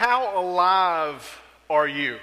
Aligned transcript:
How 0.00 0.40
alive 0.42 1.42
are 1.68 1.86
you? 1.86 2.16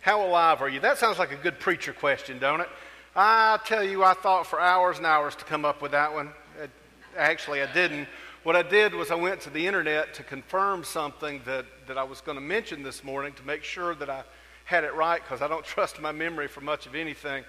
How 0.00 0.26
alive 0.26 0.60
are 0.60 0.68
you? 0.68 0.80
That 0.80 0.98
sounds 0.98 1.16
like 1.16 1.30
a 1.30 1.36
good 1.36 1.60
preacher 1.60 1.92
question, 1.92 2.40
don't 2.40 2.60
it? 2.60 2.68
I 3.14 3.60
tell 3.64 3.84
you, 3.84 4.02
I 4.02 4.14
thought 4.14 4.48
for 4.48 4.60
hours 4.60 4.96
and 4.96 5.06
hours 5.06 5.36
to 5.36 5.44
come 5.44 5.64
up 5.64 5.80
with 5.80 5.92
that 5.92 6.12
one. 6.12 6.30
It, 6.60 6.70
actually, 7.16 7.62
I 7.62 7.72
didn't. 7.72 8.08
What 8.42 8.56
I 8.56 8.62
did 8.62 8.94
was 8.94 9.12
I 9.12 9.14
went 9.14 9.40
to 9.42 9.50
the 9.50 9.64
internet 9.64 10.12
to 10.14 10.24
confirm 10.24 10.82
something 10.82 11.40
that, 11.44 11.66
that 11.86 11.96
I 11.96 12.02
was 12.02 12.20
going 12.20 12.34
to 12.34 12.42
mention 12.42 12.82
this 12.82 13.04
morning 13.04 13.32
to 13.34 13.46
make 13.46 13.62
sure 13.62 13.94
that 13.94 14.10
I 14.10 14.24
had 14.64 14.82
it 14.82 14.92
right 14.92 15.22
because 15.22 15.40
I 15.40 15.46
don't 15.46 15.64
trust 15.74 16.00
my 16.00 16.10
memory 16.10 16.48
for 16.48 16.62
much 16.62 16.86
of 16.86 16.96
anything. 16.96 17.44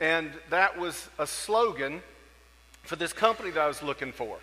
And 0.00 0.32
that 0.50 0.76
was 0.76 1.08
a 1.20 1.28
slogan 1.28 2.02
for 2.82 2.96
this 2.96 3.12
company 3.12 3.52
that 3.52 3.60
I 3.60 3.68
was 3.68 3.84
looking 3.84 4.10
for. 4.10 4.38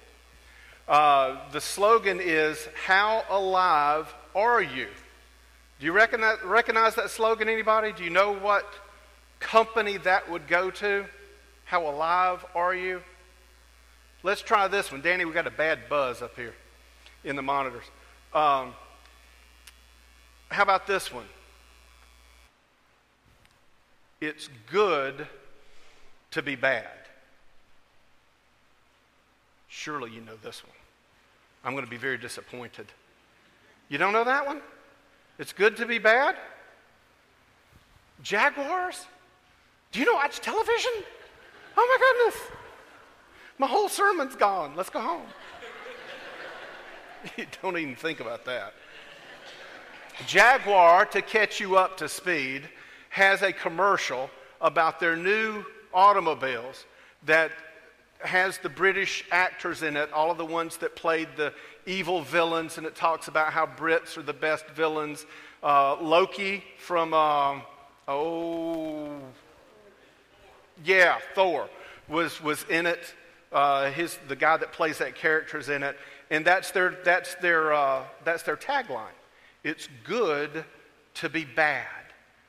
Uh, 0.87 1.37
the 1.51 1.59
slogan 1.59 2.21
is, 2.21 2.69
How 2.85 3.25
alive 3.29 4.15
are 4.35 4.61
you? 4.61 4.87
Do 5.79 5.85
you 5.85 5.91
recognize, 5.91 6.37
recognize 6.43 6.95
that 6.95 7.09
slogan, 7.09 7.49
anybody? 7.49 7.91
Do 7.91 8.03
you 8.03 8.09
know 8.09 8.33
what 8.33 8.65
company 9.39 9.97
that 9.97 10.29
would 10.29 10.47
go 10.47 10.69
to? 10.71 11.05
How 11.65 11.89
alive 11.89 12.45
are 12.53 12.75
you? 12.75 13.01
Let's 14.23 14.41
try 14.41 14.67
this 14.67 14.91
one. 14.91 15.01
Danny, 15.01 15.25
we 15.25 15.31
got 15.31 15.47
a 15.47 15.51
bad 15.51 15.89
buzz 15.89 16.21
up 16.21 16.35
here 16.35 16.53
in 17.23 17.35
the 17.35 17.41
monitors. 17.41 17.85
Um, 18.33 18.73
how 20.49 20.63
about 20.63 20.85
this 20.85 21.11
one? 21.11 21.25
It's 24.19 24.49
good 24.69 25.27
to 26.31 26.41
be 26.41 26.55
bad. 26.55 26.85
Surely 29.67 30.11
you 30.11 30.21
know 30.21 30.35
this 30.43 30.63
one. 30.63 30.75
I'm 31.63 31.73
going 31.73 31.85
to 31.85 31.89
be 31.89 31.97
very 31.97 32.17
disappointed. 32.17 32.87
You 33.91 33.97
don't 33.97 34.13
know 34.13 34.23
that 34.23 34.47
one? 34.47 34.61
It's 35.37 35.51
good 35.51 35.75
to 35.75 35.85
be 35.85 35.99
bad? 35.99 36.37
Jaguars? 38.23 39.05
Do 39.91 39.99
you 39.99 40.05
know 40.05 40.13
watch 40.13 40.39
television? 40.39 40.91
Oh 41.75 41.85
my 41.99 42.31
goodness. 42.31 42.51
My 43.57 43.67
whole 43.67 43.89
sermon's 43.89 44.37
gone. 44.37 44.77
Let's 44.77 44.89
go 44.89 45.01
home. 45.01 45.25
you 47.37 47.45
don't 47.61 47.77
even 47.77 47.97
think 47.97 48.21
about 48.21 48.45
that. 48.45 48.73
Jaguar, 50.25 51.05
to 51.07 51.21
catch 51.21 51.59
you 51.59 51.75
up 51.75 51.97
to 51.97 52.07
speed, 52.07 52.69
has 53.09 53.41
a 53.41 53.51
commercial 53.51 54.29
about 54.61 55.01
their 55.01 55.17
new 55.17 55.65
automobiles 55.93 56.85
that 57.25 57.51
has 58.23 58.57
the 58.59 58.69
British 58.69 59.25
actors 59.31 59.83
in 59.83 59.97
it, 59.97 60.13
all 60.13 60.31
of 60.31 60.37
the 60.37 60.45
ones 60.45 60.77
that 60.77 60.95
played 60.95 61.27
the 61.35 61.53
evil 61.85 62.21
villains, 62.21 62.77
and 62.77 62.85
it 62.85 62.95
talks 62.95 63.27
about 63.27 63.53
how 63.53 63.65
Brits 63.65 64.17
are 64.17 64.21
the 64.21 64.33
best 64.33 64.67
villains. 64.67 65.25
Uh, 65.63 65.95
Loki 66.01 66.63
from, 66.77 67.13
um, 67.13 67.61
oh, 68.07 69.19
yeah, 70.83 71.17
Thor 71.35 71.69
was, 72.07 72.41
was 72.41 72.65
in 72.69 72.85
it. 72.85 73.13
Uh, 73.51 73.91
his, 73.91 74.17
the 74.27 74.35
guy 74.35 74.57
that 74.57 74.71
plays 74.71 74.97
that 74.99 75.15
character 75.15 75.57
is 75.57 75.69
in 75.69 75.83
it. 75.83 75.97
And 76.29 76.45
that's 76.45 76.71
their, 76.71 76.97
that's, 77.03 77.35
their, 77.35 77.73
uh, 77.73 78.03
that's 78.23 78.43
their 78.43 78.55
tagline. 78.55 79.15
It's 79.63 79.89
good 80.05 80.63
to 81.15 81.29
be 81.29 81.43
bad. 81.43 81.85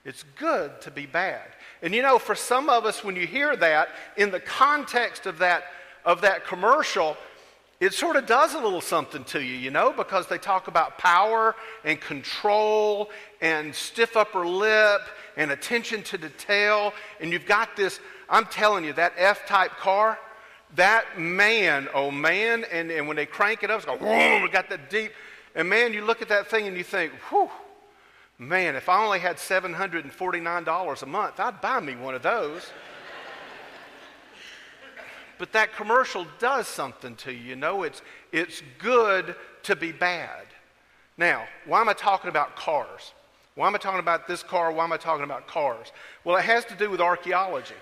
It's 0.05 0.25
good 0.37 0.81
to 0.83 0.91
be 0.91 1.07
bad. 1.07 1.49
And 1.83 1.95
you 1.95 2.03
know, 2.03 2.19
for 2.19 2.35
some 2.35 2.69
of 2.69 2.85
us, 2.87 3.05
when 3.05 3.17
you 3.17 3.27
hear 3.27 3.57
that 3.57 3.89
in 4.17 4.31
the 4.31 4.41
context 4.41 5.27
of 5.27 5.39
that, 5.39 5.65
of 6.05 6.21
that 6.23 6.45
commercial, 6.47 7.17
it 7.83 7.93
sort 7.93 8.15
of 8.15 8.27
does 8.27 8.55
a 8.55 8.59
little 8.61 8.81
something 8.81 9.25
to 9.25 9.43
you, 9.43 9.57
you 9.57 9.73
know, 9.73 9.93
because 9.93 10.29
they 10.29 10.39
talk 10.39 10.69
about 10.69 10.99
power 10.99 11.57
and 11.85 12.01
control 12.01 13.11
and 13.41 13.75
stiff 13.75 14.17
upper 14.17 14.47
lip 14.47 15.01
and 15.37 15.51
attention 15.51 16.05
to 16.05 16.17
detail. 16.17 16.95
And 17.21 17.33
you've 17.33 17.45
got 17.45 17.75
this, 17.75 17.99
I'm 18.31 18.45
telling 18.47 18.85
you, 18.85 18.93
that 18.93 19.15
F 19.17 19.49
type 19.49 19.73
car, 19.79 20.17
that 20.77 21.19
man, 21.19 21.89
oh 21.93 22.13
man, 22.13 22.65
and, 22.71 22.89
and 22.93 23.09
when 23.09 23.17
they 23.17 23.27
crank 23.27 23.65
it 23.65 23.71
up, 23.73 23.79
it's 23.79 23.87
going, 23.87 23.99
whoa, 23.99 24.41
we 24.41 24.49
got 24.49 24.71
that 24.71 24.89
deep. 24.89 25.11
And 25.57 25.69
man, 25.69 25.93
you 25.93 26.05
look 26.05 26.23
at 26.23 26.29
that 26.29 26.49
thing 26.49 26.69
and 26.69 26.77
you 26.77 26.85
think, 26.85 27.13
whew, 27.31 27.51
Man, 28.39 28.75
if 28.75 28.89
I 28.89 29.05
only 29.05 29.21
had 29.21 29.37
$749 29.37 31.03
a 31.03 31.07
month, 31.07 31.39
I'd 31.39 31.61
buy 31.61 31.79
me 31.79 31.95
one 31.95 32.17
of 32.17 32.23
those. 32.23 32.73
But 35.43 35.51
that 35.55 35.75
commercial 35.75 36.25
does 36.39 36.69
something 36.69 37.17
to 37.17 37.33
you, 37.33 37.41
you 37.41 37.57
know? 37.57 37.83
It's, 37.83 38.01
it's 38.31 38.63
good 38.79 39.35
to 39.65 39.75
be 39.75 39.91
bad. 39.91 40.47
Now, 41.19 41.49
why 41.67 41.81
am 41.81 41.89
I 41.89 41.95
talking 41.95 42.31
about 42.31 42.55
cars? 42.55 43.13
Why 43.57 43.67
am 43.67 43.75
I 43.75 43.79
talking 43.79 43.99
about 43.99 44.29
this 44.29 44.45
car? 44.45 44.71
Why 44.71 44.85
am 44.85 44.93
I 44.93 44.99
talking 44.99 45.25
about 45.25 45.49
cars? 45.49 45.91
Well, 46.23 46.37
it 46.37 46.45
has 46.45 46.65
to 46.67 46.77
do 46.77 46.89
with 46.91 47.01
archaeology. 47.01 47.75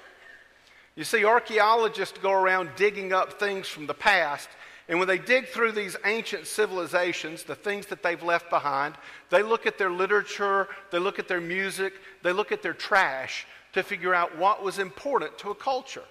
You 0.97 1.05
see, 1.05 1.23
archaeologists 1.23 2.17
go 2.17 2.33
around 2.33 2.71
digging 2.77 3.13
up 3.13 3.39
things 3.39 3.69
from 3.69 3.87
the 3.87 3.93
past 3.93 4.49
and 4.89 4.99
when 4.99 5.07
they 5.07 5.19
dig 5.19 5.49
through 5.49 5.73
these 5.73 5.99
ancient 6.07 6.47
civilizations, 6.47 7.43
the 7.45 7.55
things 7.55 7.85
that 7.89 8.03
they've 8.03 8.23
left 8.23 8.49
behind, 8.49 8.95
they 9.29 9.43
look 9.43 9.67
at 9.67 9.77
their 9.77 9.91
literature, 9.91 10.67
they 10.91 10.99
look 10.99 11.19
at 11.19 11.29
their 11.29 11.43
music, 11.43 11.93
they 12.23 12.33
look 12.33 12.53
at 12.53 12.63
their 12.63 12.73
trash 12.73 13.47
to 13.75 13.83
figure 13.83 14.15
out 14.15 14.39
what 14.39 14.65
was 14.65 14.79
important 14.79 15.37
to 15.39 15.51
a 15.51 15.55
culture. 15.55 16.05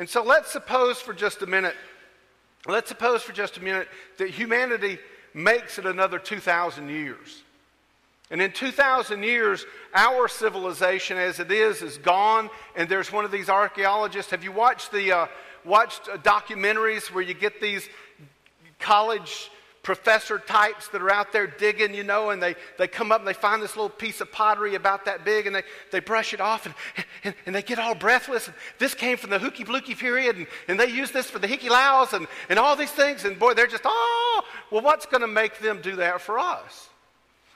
And 0.00 0.08
so 0.08 0.22
let's 0.24 0.50
suppose 0.50 0.98
for 0.98 1.12
just 1.12 1.42
a 1.42 1.46
minute, 1.46 1.76
let's 2.66 2.88
suppose 2.88 3.22
for 3.22 3.34
just 3.34 3.58
a 3.58 3.62
minute 3.62 3.86
that 4.16 4.30
humanity 4.30 4.98
makes 5.34 5.78
it 5.78 5.84
another 5.84 6.18
2,000 6.18 6.88
years. 6.88 7.42
And 8.30 8.40
in 8.40 8.50
2,000 8.50 9.22
years, 9.22 9.66
our 9.92 10.26
civilization 10.26 11.18
as 11.18 11.38
it 11.38 11.52
is 11.52 11.82
is 11.82 11.98
gone, 11.98 12.48
and 12.76 12.88
there's 12.88 13.12
one 13.12 13.26
of 13.26 13.30
these 13.30 13.50
archaeologists. 13.50 14.30
Have 14.30 14.42
you 14.42 14.52
watched 14.52 14.90
the, 14.90 15.12
uh, 15.12 15.26
watched 15.66 16.08
uh, 16.08 16.16
documentaries 16.16 17.12
where 17.12 17.22
you 17.22 17.34
get 17.34 17.60
these 17.60 17.86
college 18.78 19.50
professor 19.82 20.38
types 20.38 20.88
that 20.88 21.00
are 21.00 21.10
out 21.10 21.32
there 21.32 21.46
digging, 21.46 21.94
you 21.94 22.04
know, 22.04 22.30
and 22.30 22.42
they, 22.42 22.54
they 22.76 22.86
come 22.86 23.10
up 23.10 23.20
and 23.20 23.26
they 23.26 23.32
find 23.32 23.62
this 23.62 23.76
little 23.76 23.88
piece 23.88 24.20
of 24.20 24.30
pottery 24.30 24.74
about 24.74 25.06
that 25.06 25.24
big 25.24 25.46
and 25.46 25.56
they, 25.56 25.62
they 25.90 26.00
brush 26.00 26.34
it 26.34 26.40
off 26.40 26.66
and, 26.66 26.74
and, 27.24 27.34
and 27.46 27.54
they 27.54 27.62
get 27.62 27.78
all 27.78 27.94
breathless. 27.94 28.46
And 28.46 28.56
this 28.78 28.92
came 28.92 29.16
from 29.16 29.30
the 29.30 29.38
hooky 29.38 29.64
blooky 29.64 29.94
period 29.94 30.36
and, 30.36 30.46
and 30.68 30.78
they 30.78 30.88
use 30.88 31.10
this 31.10 31.30
for 31.30 31.38
the 31.38 31.46
hickey 31.46 31.70
lows 31.70 32.12
and, 32.12 32.26
and 32.50 32.58
all 32.58 32.76
these 32.76 32.90
things. 32.90 33.24
And 33.24 33.38
boy, 33.38 33.54
they're 33.54 33.66
just, 33.66 33.84
oh, 33.86 34.42
well, 34.70 34.82
what's 34.82 35.06
going 35.06 35.22
to 35.22 35.26
make 35.26 35.58
them 35.60 35.80
do 35.80 35.96
that 35.96 36.20
for 36.20 36.38
us? 36.38 36.90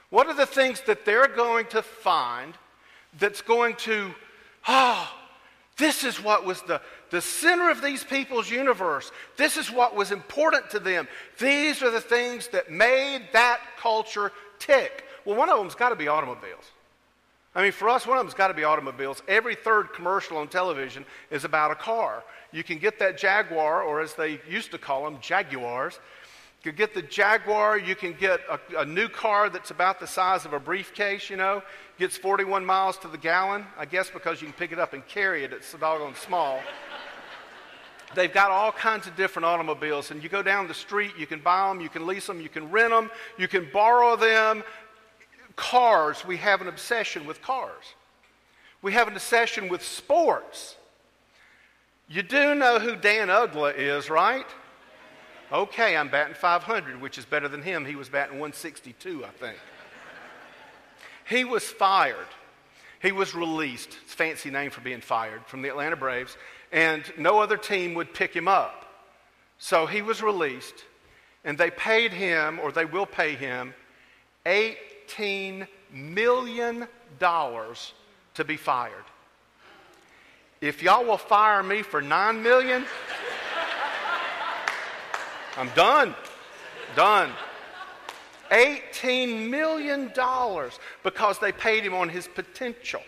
What 0.09 0.27
are 0.27 0.35
the 0.35 0.45
things 0.45 0.81
that 0.87 1.05
they're 1.05 1.27
going 1.27 1.67
to 1.67 1.81
find 1.81 2.55
that's 3.19 3.41
going 3.41 3.75
to, 3.75 4.13
oh, 4.67 5.11
this 5.77 6.03
is 6.03 6.23
what 6.23 6.45
was 6.45 6.61
the, 6.63 6.81
the 7.11 7.21
center 7.21 7.69
of 7.69 7.81
these 7.81 8.03
people's 8.03 8.49
universe. 8.49 9.11
This 9.37 9.57
is 9.57 9.71
what 9.71 9.95
was 9.95 10.11
important 10.11 10.69
to 10.71 10.79
them. 10.79 11.07
These 11.39 11.81
are 11.83 11.91
the 11.91 12.01
things 12.01 12.47
that 12.49 12.71
made 12.71 13.29
that 13.33 13.59
culture 13.79 14.31
tick. 14.59 15.05
Well, 15.25 15.35
one 15.35 15.49
of 15.49 15.57
them's 15.57 15.75
got 15.75 15.89
to 15.89 15.95
be 15.95 16.07
automobiles. 16.07 16.71
I 17.55 17.61
mean, 17.61 17.71
for 17.71 17.87
us, 17.87 18.05
one 18.05 18.17
of 18.17 18.23
them's 18.23 18.33
got 18.33 18.49
to 18.49 18.53
be 18.53 18.65
automobiles. 18.65 19.23
Every 19.27 19.55
third 19.55 19.93
commercial 19.93 20.37
on 20.37 20.49
television 20.49 21.05
is 21.31 21.45
about 21.45 21.71
a 21.71 21.75
car. 21.75 22.23
You 22.51 22.63
can 22.63 22.79
get 22.79 22.99
that 22.99 23.17
Jaguar, 23.17 23.81
or 23.81 24.01
as 24.01 24.13
they 24.13 24.41
used 24.49 24.71
to 24.71 24.77
call 24.77 25.05
them, 25.05 25.19
Jaguars. 25.21 25.99
You 26.65 26.71
get 26.71 26.93
the 26.93 27.01
Jaguar. 27.01 27.77
You 27.77 27.95
can 27.95 28.13
get 28.13 28.39
a, 28.49 28.81
a 28.81 28.85
new 28.85 29.07
car 29.07 29.49
that's 29.49 29.71
about 29.71 29.99
the 29.99 30.07
size 30.07 30.45
of 30.45 30.53
a 30.53 30.59
briefcase, 30.59 31.29
you 31.29 31.37
know 31.37 31.61
gets 31.97 32.17
41 32.17 32.65
miles 32.65 32.97
to 32.99 33.07
the 33.07 33.17
gallon. 33.17 33.65
I 33.77 33.85
guess 33.85 34.09
because 34.09 34.41
you 34.41 34.47
can 34.47 34.55
pick 34.55 34.71
it 34.71 34.79
up 34.79 34.93
and 34.93 35.05
carry 35.07 35.43
it, 35.43 35.53
it's 35.53 35.67
so 35.67 35.77
doggone 35.77 36.15
small. 36.15 36.59
They've 38.13 38.31
got 38.31 38.51
all 38.51 38.71
kinds 38.71 39.07
of 39.07 39.15
different 39.15 39.45
automobiles, 39.45 40.11
and 40.11 40.23
you 40.23 40.29
go 40.29 40.41
down 40.41 40.67
the 40.67 40.73
street, 40.73 41.11
you 41.17 41.27
can 41.27 41.39
buy 41.39 41.67
them, 41.67 41.81
you 41.81 41.89
can 41.89 42.07
lease 42.07 42.27
them, 42.27 42.39
you 42.39 42.47
can 42.47 42.71
rent 42.71 42.91
them, 42.91 43.09
you 43.37 43.47
can 43.47 43.67
borrow 43.73 44.15
them. 44.15 44.63
Cars, 45.55 46.25
we 46.25 46.37
have 46.37 46.61
an 46.61 46.67
obsession 46.67 47.25
with 47.25 47.41
cars. 47.41 47.83
We 48.81 48.93
have 48.93 49.07
an 49.07 49.15
obsession 49.15 49.67
with 49.67 49.83
sports. 49.83 50.75
You 52.07 52.21
do 52.21 52.55
know 52.55 52.79
who 52.79 52.95
Dan 52.95 53.29
Uggla 53.29 53.73
is, 53.75 54.09
right? 54.09 54.45
Okay, 55.51 55.95
I'm 55.95 56.09
batting 56.09 56.33
500, 56.33 56.99
which 56.99 57.17
is 57.17 57.25
better 57.25 57.47
than 57.47 57.61
him. 57.61 57.85
He 57.85 57.95
was 57.95 58.09
batting 58.09 58.39
162, 58.39 59.23
I 59.23 59.29
think. 59.29 59.57
He 61.27 61.43
was 61.43 61.63
fired. 61.63 62.27
He 63.01 63.11
was 63.11 63.35
released. 63.35 63.93
Fancy 63.93 64.49
name 64.49 64.71
for 64.71 64.81
being 64.81 65.01
fired 65.01 65.45
from 65.45 65.61
the 65.61 65.69
Atlanta 65.69 65.95
Braves. 65.95 66.37
And 66.71 67.03
no 67.17 67.39
other 67.39 67.57
team 67.57 67.93
would 67.93 68.13
pick 68.13 68.33
him 68.33 68.47
up. 68.47 68.91
So 69.59 69.85
he 69.85 70.01
was 70.01 70.21
released. 70.23 70.83
And 71.43 71.57
they 71.57 71.69
paid 71.69 72.11
him, 72.11 72.59
or 72.59 72.71
they 72.71 72.85
will 72.85 73.05
pay 73.05 73.35
him, 73.35 73.75
$18 74.45 75.67
million 75.93 76.87
to 77.19 78.43
be 78.45 78.57
fired. 78.57 79.03
If 80.59 80.81
y'all 80.81 81.05
will 81.05 81.17
fire 81.17 81.61
me 81.61 81.83
for 81.83 82.01
$9 82.01 82.41
million, 82.41 82.85
I'm 85.57 85.69
done. 85.69 86.13
Done. 86.95 87.31
$18 88.51 89.49
million 89.49 90.11
because 91.03 91.39
they 91.39 91.51
paid 91.51 91.83
him 91.83 91.93
on 91.93 92.09
his 92.09 92.27
potential. 92.27 93.01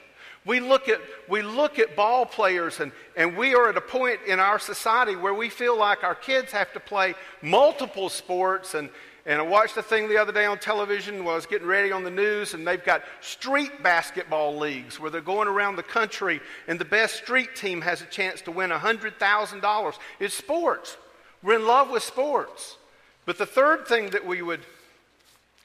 We 0.45 0.61
look 0.61 0.87
at, 0.87 1.01
we 1.27 1.41
look 1.41 1.77
at 1.77 1.95
ball 1.95 2.25
players, 2.25 2.79
and, 2.79 2.93
and 3.17 3.35
we 3.35 3.53
are 3.53 3.69
at 3.69 3.75
a 3.75 3.81
point 3.81 4.19
in 4.25 4.39
our 4.39 4.59
society 4.59 5.15
where 5.17 5.33
we 5.33 5.49
feel 5.49 5.77
like 5.77 6.05
our 6.05 6.15
kids 6.15 6.53
have 6.53 6.71
to 6.71 6.79
play 6.79 7.15
multiple 7.41 8.07
sports. 8.07 8.73
And, 8.73 8.89
and 9.25 9.41
I 9.41 9.43
watched 9.43 9.75
a 9.75 9.83
thing 9.83 10.07
the 10.07 10.17
other 10.17 10.31
day 10.31 10.45
on 10.45 10.57
television 10.57 11.25
while 11.25 11.33
I 11.33 11.35
was 11.35 11.45
getting 11.45 11.67
ready 11.67 11.91
on 11.91 12.05
the 12.05 12.09
news, 12.09 12.53
and 12.53 12.65
they've 12.65 12.83
got 12.83 13.03
street 13.19 13.83
basketball 13.83 14.57
leagues 14.57 15.01
where 15.01 15.11
they're 15.11 15.19
going 15.19 15.49
around 15.49 15.75
the 15.75 15.83
country, 15.83 16.39
and 16.69 16.79
the 16.79 16.85
best 16.85 17.15
street 17.15 17.53
team 17.53 17.81
has 17.81 18.01
a 18.01 18.05
chance 18.05 18.41
to 18.43 18.51
win 18.51 18.69
$100,000. 18.69 19.93
It's 20.21 20.33
sports. 20.33 20.95
We're 21.43 21.55
in 21.55 21.67
love 21.67 21.89
with 21.89 22.03
sports. 22.03 22.77
But 23.25 23.37
the 23.37 23.45
third 23.45 23.87
thing 23.87 24.11
that 24.11 24.25
we 24.25 24.41
would, 24.41 24.61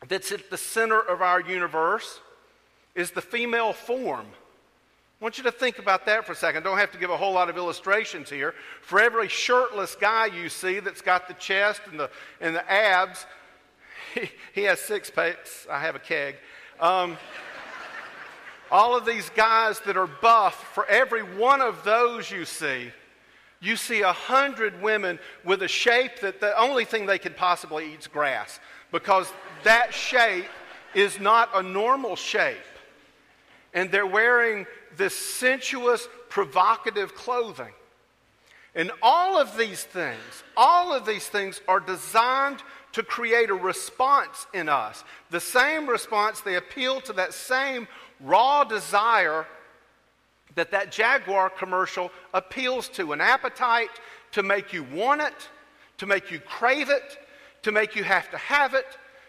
that's 0.09 0.33
at 0.33 0.51
the 0.51 0.59
center 0.59 1.01
of 1.01 1.23
our 1.23 1.41
universe, 1.41 2.21
is 2.95 3.13
the 3.13 3.23
female 3.23 3.73
form. 3.73 4.27
I 4.27 5.25
want 5.25 5.39
you 5.39 5.45
to 5.45 5.53
think 5.53 5.79
about 5.79 6.05
that 6.07 6.27
for 6.27 6.33
a 6.33 6.35
second. 6.35 6.65
Don't 6.65 6.79
have 6.79 6.91
to 6.91 6.99
give 6.99 7.11
a 7.11 7.17
whole 7.17 7.33
lot 7.33 7.49
of 7.49 7.57
illustrations 7.57 8.29
here. 8.29 8.55
For 8.81 9.01
every 9.01 9.29
shirtless 9.29 9.95
guy 9.95 10.27
you 10.27 10.49
see 10.49 10.81
that's 10.81 11.01
got 11.01 11.29
the 11.29 11.35
chest 11.35 11.83
and 11.89 12.01
the, 12.01 12.11
and 12.41 12.57
the 12.57 12.71
abs, 12.71 13.25
he, 14.15 14.29
he 14.53 14.63
has 14.65 14.81
six 14.81 15.11
packs. 15.11 15.69
I 15.71 15.79
have 15.79 15.95
a 15.95 16.01
keg. 16.01 16.35
Um, 16.81 17.17
all 18.73 18.97
of 18.97 19.07
these 19.07 19.31
guys 19.31 19.79
that 19.87 19.97
are 19.97 20.09
buff, 20.09 20.73
for 20.75 20.85
every 20.87 21.23
one 21.23 21.61
of 21.61 21.85
those 21.85 22.29
you 22.29 22.45
see, 22.45 22.91
you 23.63 23.77
see 23.77 24.03
a 24.03 24.13
hundred 24.13 24.83
women 24.83 25.19
with 25.45 25.63
a 25.63 25.69
shape 25.69 26.21
that 26.21 26.41
the 26.41 26.59
only 26.59 26.85
thing 26.85 27.07
they 27.07 27.19
could 27.19 27.37
possibly 27.37 27.93
eat 27.93 28.01
is 28.01 28.07
grass 28.09 28.59
because 28.91 29.33
that 29.63 29.95
shape 29.95 30.49
is 30.95 31.21
not 31.21 31.49
a 31.55 31.63
normal 31.63 32.17
shape. 32.17 32.59
And 33.73 33.91
they're 33.91 34.07
wearing 34.07 34.67
this 34.97 35.15
sensuous, 35.15 36.07
provocative 36.29 37.15
clothing. 37.15 37.73
And 38.75 38.91
all 39.01 39.39
of 39.39 39.57
these 39.57 39.85
things, 39.85 40.43
all 40.57 40.93
of 40.93 41.07
these 41.07 41.27
things 41.27 41.61
are 41.69 41.81
designed 41.81 42.63
to 42.93 43.03
create 43.03 43.49
a 43.49 43.55
response 43.55 44.47
in 44.53 44.69
us. 44.69 45.05
The 45.31 45.41
same 45.41 45.89
response, 45.89 46.41
they 46.41 46.57
appeal 46.57 47.01
to 47.03 47.13
that 47.15 47.33
same 47.33 47.87
raw 48.21 48.65
desire 48.65 49.47
that 50.55 50.71
that 50.71 50.93
Jaguar 50.93 51.51
commercial 51.51 52.11
appeals 52.35 52.89
to 52.91 53.13
an 53.13 53.21
appetite 53.21 53.91
to 54.33 54.43
make 54.43 54.73
you 54.73 54.85
want 54.85 55.21
it, 55.21 55.49
to 55.99 56.07
make 56.07 56.31
you 56.31 56.41
crave 56.41 56.91
it, 56.91 57.19
to 57.63 57.73
make 57.73 57.95
you 57.97 58.05
have 58.05 58.31
to 58.31 58.39
have 58.39 58.75
it, 58.75 58.87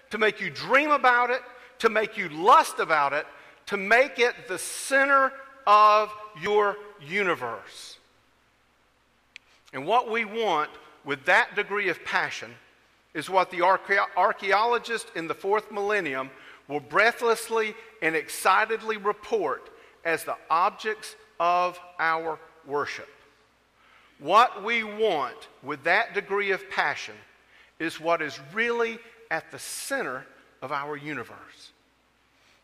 to 0.09 0.17
make 0.17 0.41
you 0.41 0.49
dream 0.49 0.91
about 0.91 1.29
it, 1.29 1.41
to 1.79 1.89
make 1.89 2.17
you 2.17 2.29
lust 2.29 2.79
about 2.79 3.13
it, 3.13 3.25
to 3.67 3.77
make 3.77 4.19
it 4.19 4.47
the 4.47 4.57
center 4.57 5.31
of 5.65 6.11
your 6.41 6.77
universe. 7.01 7.97
And 9.73 9.85
what 9.85 10.09
we 10.09 10.25
want 10.25 10.69
with 11.03 11.25
that 11.25 11.55
degree 11.55 11.89
of 11.89 12.03
passion 12.05 12.51
is 13.13 13.29
what 13.29 13.51
the 13.51 13.61
archaeologists 13.61 15.11
in 15.15 15.27
the 15.27 15.33
fourth 15.33 15.71
millennium 15.71 16.29
will 16.67 16.79
breathlessly 16.79 17.75
and 18.01 18.15
excitedly 18.15 18.97
report 18.97 19.69
as 20.05 20.23
the 20.23 20.35
objects 20.49 21.15
of 21.39 21.79
our 21.99 22.39
worship. 22.65 23.09
What 24.19 24.63
we 24.63 24.83
want 24.83 25.47
with 25.63 25.83
that 25.83 26.13
degree 26.13 26.51
of 26.51 26.69
passion 26.69 27.15
is 27.79 27.99
what 27.99 28.21
is 28.21 28.39
really 28.53 28.99
at 29.31 29.51
the 29.51 29.59
center 29.59 30.25
of 30.61 30.71
our 30.71 30.95
universe. 30.95 31.71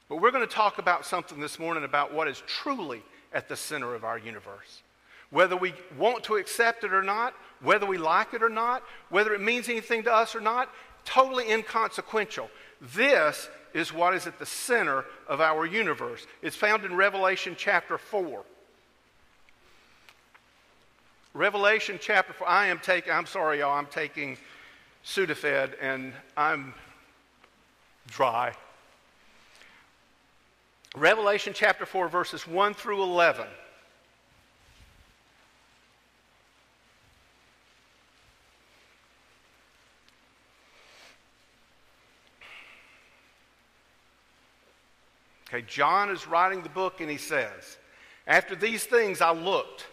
But 0.07 0.17
we're 0.21 0.31
going 0.31 0.47
to 0.47 0.53
talk 0.53 0.77
about 0.77 1.05
something 1.05 1.39
this 1.39 1.59
morning 1.59 1.83
about 1.83 2.13
what 2.13 2.27
is 2.27 2.41
truly 2.47 3.03
at 3.33 3.47
the 3.47 3.55
center 3.55 3.93
of 3.93 4.03
our 4.03 4.17
universe. 4.17 4.81
Whether 5.29 5.55
we 5.55 5.73
want 5.97 6.23
to 6.25 6.37
accept 6.37 6.83
it 6.83 6.93
or 6.93 7.03
not, 7.03 7.35
whether 7.61 7.85
we 7.85 7.97
like 7.97 8.33
it 8.33 8.41
or 8.41 8.49
not, 8.49 8.83
whether 9.09 9.33
it 9.33 9.41
means 9.41 9.69
anything 9.69 10.03
to 10.03 10.13
us 10.13 10.35
or 10.35 10.39
not, 10.39 10.69
totally 11.05 11.51
inconsequential. 11.51 12.49
This 12.81 13.49
is 13.73 13.93
what 13.93 14.13
is 14.13 14.27
at 14.27 14.39
the 14.39 14.45
center 14.45 15.05
of 15.27 15.41
our 15.41 15.65
universe. 15.65 16.25
It's 16.41 16.55
found 16.55 16.85
in 16.85 16.95
Revelation 16.95 17.55
chapter 17.57 17.97
4. 17.97 18.43
Revelation 21.33 21.99
chapter 22.01 22.33
4. 22.33 22.47
I 22.47 22.67
am 22.67 22.79
taking, 22.79 23.13
I'm 23.13 23.25
sorry, 23.25 23.59
y'all, 23.59 23.77
I'm 23.77 23.85
taking 23.87 24.37
Sudafed 25.05 25.73
and 25.81 26.13
I'm 26.35 26.73
dry. 28.07 28.53
Revelation 30.95 31.53
chapter 31.55 31.85
4, 31.85 32.09
verses 32.09 32.47
1 32.47 32.73
through 32.73 33.03
11. 33.03 33.45
Okay, 45.49 45.65
John 45.67 46.11
is 46.11 46.27
writing 46.27 46.61
the 46.61 46.69
book 46.69 47.01
and 47.01 47.09
he 47.09 47.17
says, 47.17 47.77
After 48.27 48.55
these 48.55 48.83
things 48.83 49.19
I 49.19 49.31
looked, 49.31 49.87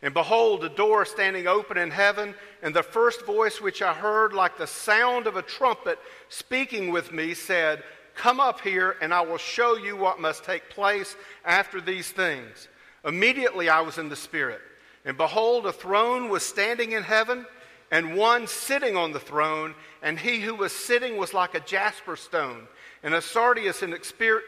and 0.00 0.14
behold, 0.14 0.64
a 0.64 0.70
door 0.70 1.04
standing 1.04 1.46
open 1.46 1.76
in 1.76 1.90
heaven, 1.90 2.34
and 2.62 2.74
the 2.74 2.82
first 2.82 3.26
voice 3.26 3.60
which 3.60 3.82
I 3.82 3.92
heard, 3.92 4.32
like 4.32 4.56
the 4.56 4.66
sound 4.66 5.26
of 5.26 5.36
a 5.36 5.42
trumpet 5.42 5.98
speaking 6.30 6.92
with 6.92 7.12
me, 7.12 7.34
said, 7.34 7.82
Come 8.14 8.40
up 8.40 8.62
here, 8.62 8.96
and 9.02 9.12
I 9.12 9.20
will 9.20 9.36
show 9.36 9.76
you 9.76 9.96
what 9.96 10.18
must 10.18 10.44
take 10.44 10.70
place 10.70 11.14
after 11.44 11.78
these 11.78 12.10
things. 12.10 12.68
Immediately 13.04 13.68
I 13.68 13.82
was 13.82 13.98
in 13.98 14.08
the 14.08 14.16
Spirit, 14.16 14.60
and 15.04 15.18
behold, 15.18 15.66
a 15.66 15.72
throne 15.72 16.30
was 16.30 16.42
standing 16.42 16.92
in 16.92 17.02
heaven, 17.02 17.44
and 17.90 18.16
one 18.16 18.46
sitting 18.46 18.96
on 18.96 19.12
the 19.12 19.20
throne, 19.20 19.74
and 20.02 20.18
he 20.18 20.40
who 20.40 20.54
was 20.54 20.72
sitting 20.72 21.16
was 21.16 21.32
like 21.32 21.54
a 21.54 21.60
jasper 21.60 22.16
stone, 22.16 22.66
and 23.02 23.14
a 23.14 23.22
sardius 23.22 23.82
in, 23.82 23.96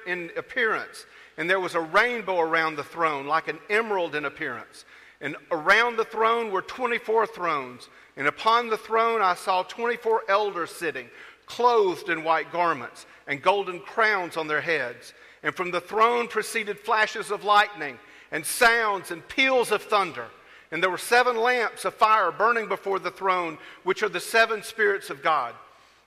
in 0.07 0.31
appearance. 0.37 1.07
And 1.37 1.49
there 1.49 1.61
was 1.61 1.77
a 1.77 1.81
rainbow 1.81 2.41
around 2.41 2.77
the 2.77 2.85
throne, 2.85 3.27
like 3.27 3.47
an 3.47 3.59
emerald 3.71 4.17
in 4.17 4.25
appearance. 4.25 4.85
And 5.21 5.37
around 5.51 5.97
the 5.97 6.05
throne 6.05 6.51
were 6.51 6.63
24 6.63 7.29
thrones. 7.29 7.89
And 8.17 8.27
upon 8.27 8.69
the 8.69 8.77
throne 8.77 9.23
I 9.23 9.35
saw 9.35 9.63
24 9.63 10.23
elders 10.29 10.71
sitting, 10.71 11.09
clothed 11.47 12.09
in 12.09 12.25
white 12.25 12.53
garments 12.53 13.07
and 13.27 13.41
golden 13.41 13.81
crowns 13.81 14.37
on 14.37 14.49
their 14.49 14.61
heads. 14.61 15.15
And 15.43 15.55
from 15.55 15.71
the 15.71 15.81
throne 15.81 16.27
proceeded 16.27 16.79
flashes 16.79 17.31
of 17.31 17.45
lightning 17.45 17.99
and 18.33 18.45
sounds 18.45 19.11
and 19.11 19.27
peals 19.29 19.71
of 19.71 19.83
thunder. 19.83 20.27
And 20.71 20.83
there 20.83 20.91
were 20.91 20.99
seven 20.99 21.37
lamps 21.37 21.85
of 21.85 21.95
fire 21.95 22.31
burning 22.31 22.69
before 22.69 22.99
the 22.99 23.11
throne, 23.11 23.59
which 23.85 24.03
are 24.03 24.09
the 24.09 24.21
seven 24.21 24.63
spirits 24.63 25.11
of 25.11 25.23
God. 25.23 25.55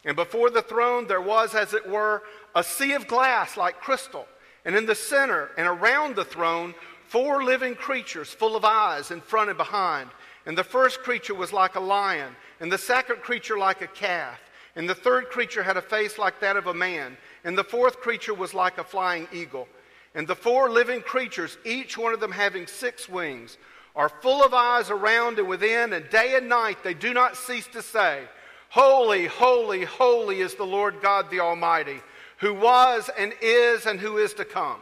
And 0.05 0.15
before 0.15 0.49
the 0.49 0.61
throne 0.61 1.07
there 1.07 1.21
was, 1.21 1.55
as 1.55 1.73
it 1.73 1.87
were, 1.87 2.23
a 2.55 2.63
sea 2.63 2.93
of 2.93 3.07
glass 3.07 3.57
like 3.57 3.79
crystal. 3.79 4.27
And 4.65 4.75
in 4.75 4.85
the 4.85 4.95
center 4.95 5.49
and 5.57 5.67
around 5.67 6.15
the 6.15 6.25
throne, 6.25 6.75
four 7.07 7.43
living 7.43 7.75
creatures 7.75 8.29
full 8.29 8.55
of 8.55 8.63
eyes 8.63 9.11
in 9.11 9.21
front 9.21 9.49
and 9.49 9.57
behind. 9.57 10.09
And 10.45 10.57
the 10.57 10.63
first 10.63 10.99
creature 10.99 11.35
was 11.35 11.53
like 11.53 11.75
a 11.75 11.79
lion, 11.79 12.35
and 12.59 12.71
the 12.71 12.77
second 12.77 13.17
creature 13.17 13.57
like 13.57 13.81
a 13.81 13.87
calf. 13.87 14.39
And 14.75 14.87
the 14.87 14.95
third 14.95 15.29
creature 15.29 15.63
had 15.63 15.77
a 15.77 15.81
face 15.81 16.17
like 16.17 16.39
that 16.39 16.55
of 16.55 16.67
a 16.67 16.73
man. 16.73 17.17
And 17.43 17.57
the 17.57 17.63
fourth 17.63 17.99
creature 17.99 18.33
was 18.33 18.53
like 18.53 18.77
a 18.77 18.83
flying 18.83 19.27
eagle. 19.33 19.67
And 20.15 20.27
the 20.27 20.35
four 20.35 20.69
living 20.69 21.01
creatures, 21.01 21.57
each 21.65 21.97
one 21.97 22.13
of 22.13 22.19
them 22.19 22.31
having 22.31 22.67
six 22.67 23.09
wings, 23.09 23.57
are 23.95 24.09
full 24.09 24.43
of 24.43 24.53
eyes 24.53 24.89
around 24.89 25.39
and 25.39 25.47
within, 25.47 25.93
and 25.93 26.09
day 26.09 26.35
and 26.35 26.47
night 26.47 26.83
they 26.83 26.93
do 26.93 27.13
not 27.13 27.37
cease 27.37 27.67
to 27.67 27.81
say, 27.81 28.23
Holy, 28.69 29.25
holy, 29.25 29.83
holy 29.83 30.39
is 30.39 30.55
the 30.55 30.65
Lord 30.65 31.01
God 31.01 31.29
the 31.29 31.41
Almighty, 31.41 31.99
who 32.37 32.53
was 32.53 33.09
and 33.17 33.33
is 33.41 33.85
and 33.85 33.99
who 33.99 34.17
is 34.17 34.33
to 34.35 34.45
come. 34.45 34.79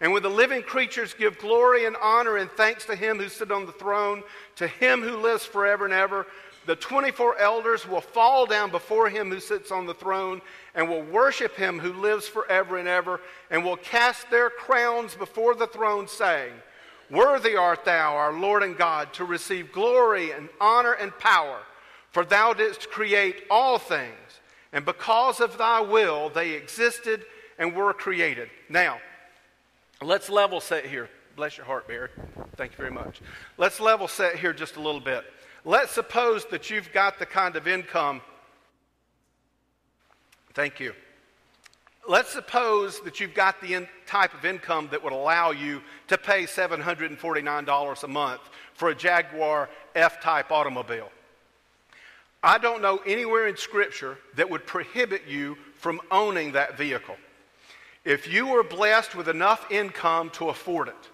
And 0.00 0.12
when 0.12 0.22
the 0.22 0.30
living 0.30 0.62
creatures 0.62 1.14
give 1.14 1.38
glory 1.38 1.84
and 1.84 1.96
honor 2.02 2.38
and 2.38 2.50
thanks 2.50 2.86
to 2.86 2.96
him 2.96 3.18
who 3.18 3.28
sits 3.28 3.50
on 3.50 3.66
the 3.66 3.72
throne, 3.72 4.22
to 4.56 4.66
him 4.66 5.02
who 5.02 5.18
lives 5.18 5.44
forever 5.44 5.84
and 5.84 5.94
ever, 5.94 6.26
the 6.66 6.76
24 6.76 7.38
elders 7.38 7.86
will 7.86 8.00
fall 8.00 8.46
down 8.46 8.70
before 8.70 9.08
him 9.08 9.30
who 9.30 9.40
sits 9.40 9.70
on 9.70 9.86
the 9.86 9.94
throne 9.94 10.40
and 10.74 10.88
will 10.88 11.02
worship 11.02 11.54
him 11.54 11.78
who 11.78 11.92
lives 11.92 12.26
forever 12.26 12.78
and 12.78 12.88
ever 12.88 13.20
and 13.50 13.64
will 13.64 13.76
cast 13.76 14.30
their 14.30 14.50
crowns 14.50 15.14
before 15.14 15.54
the 15.54 15.66
throne, 15.66 16.08
saying, 16.08 16.52
Worthy 17.10 17.56
art 17.56 17.84
thou, 17.84 18.14
our 18.14 18.32
Lord 18.32 18.62
and 18.62 18.76
God, 18.76 19.12
to 19.14 19.24
receive 19.24 19.72
glory 19.72 20.30
and 20.30 20.48
honor 20.60 20.92
and 20.92 21.16
power, 21.18 21.58
for 22.12 22.24
thou 22.24 22.52
didst 22.52 22.90
create 22.90 23.44
all 23.50 23.78
things, 23.78 24.40
and 24.72 24.84
because 24.84 25.40
of 25.40 25.58
thy 25.58 25.80
will 25.80 26.30
they 26.30 26.52
existed 26.52 27.24
and 27.58 27.74
were 27.74 27.92
created. 27.92 28.48
Now, 28.68 29.00
let's 30.00 30.30
level 30.30 30.60
set 30.60 30.86
here. 30.86 31.08
Bless 31.36 31.56
your 31.56 31.66
heart, 31.66 31.88
Barry. 31.88 32.10
Thank 32.56 32.72
you 32.72 32.76
very 32.76 32.90
much. 32.90 33.20
Let's 33.58 33.80
level 33.80 34.08
set 34.08 34.36
here 34.36 34.52
just 34.52 34.76
a 34.76 34.80
little 34.80 35.00
bit. 35.00 35.24
Let's 35.64 35.92
suppose 35.92 36.44
that 36.46 36.70
you've 36.70 36.92
got 36.92 37.18
the 37.18 37.26
kind 37.26 37.56
of 37.56 37.66
income. 37.66 38.20
Thank 40.54 40.80
you. 40.80 40.94
Let's 42.10 42.30
suppose 42.32 43.00
that 43.02 43.20
you've 43.20 43.34
got 43.34 43.60
the 43.60 43.74
in, 43.74 43.88
type 44.04 44.34
of 44.34 44.44
income 44.44 44.88
that 44.90 45.02
would 45.02 45.12
allow 45.12 45.52
you 45.52 45.80
to 46.08 46.18
pay 46.18 46.42
$749 46.42 48.02
a 48.02 48.08
month 48.08 48.40
for 48.74 48.88
a 48.88 48.94
Jaguar 48.94 49.70
F 49.94 50.20
type 50.20 50.50
automobile. 50.50 51.08
I 52.42 52.58
don't 52.58 52.82
know 52.82 53.00
anywhere 53.06 53.46
in 53.46 53.56
Scripture 53.56 54.18
that 54.34 54.50
would 54.50 54.66
prohibit 54.66 55.28
you 55.28 55.56
from 55.76 56.00
owning 56.10 56.52
that 56.52 56.76
vehicle. 56.76 57.16
If 58.04 58.26
you 58.26 58.48
were 58.48 58.64
blessed 58.64 59.14
with 59.14 59.28
enough 59.28 59.70
income 59.70 60.30
to 60.30 60.48
afford 60.48 60.88
it, 60.88 61.08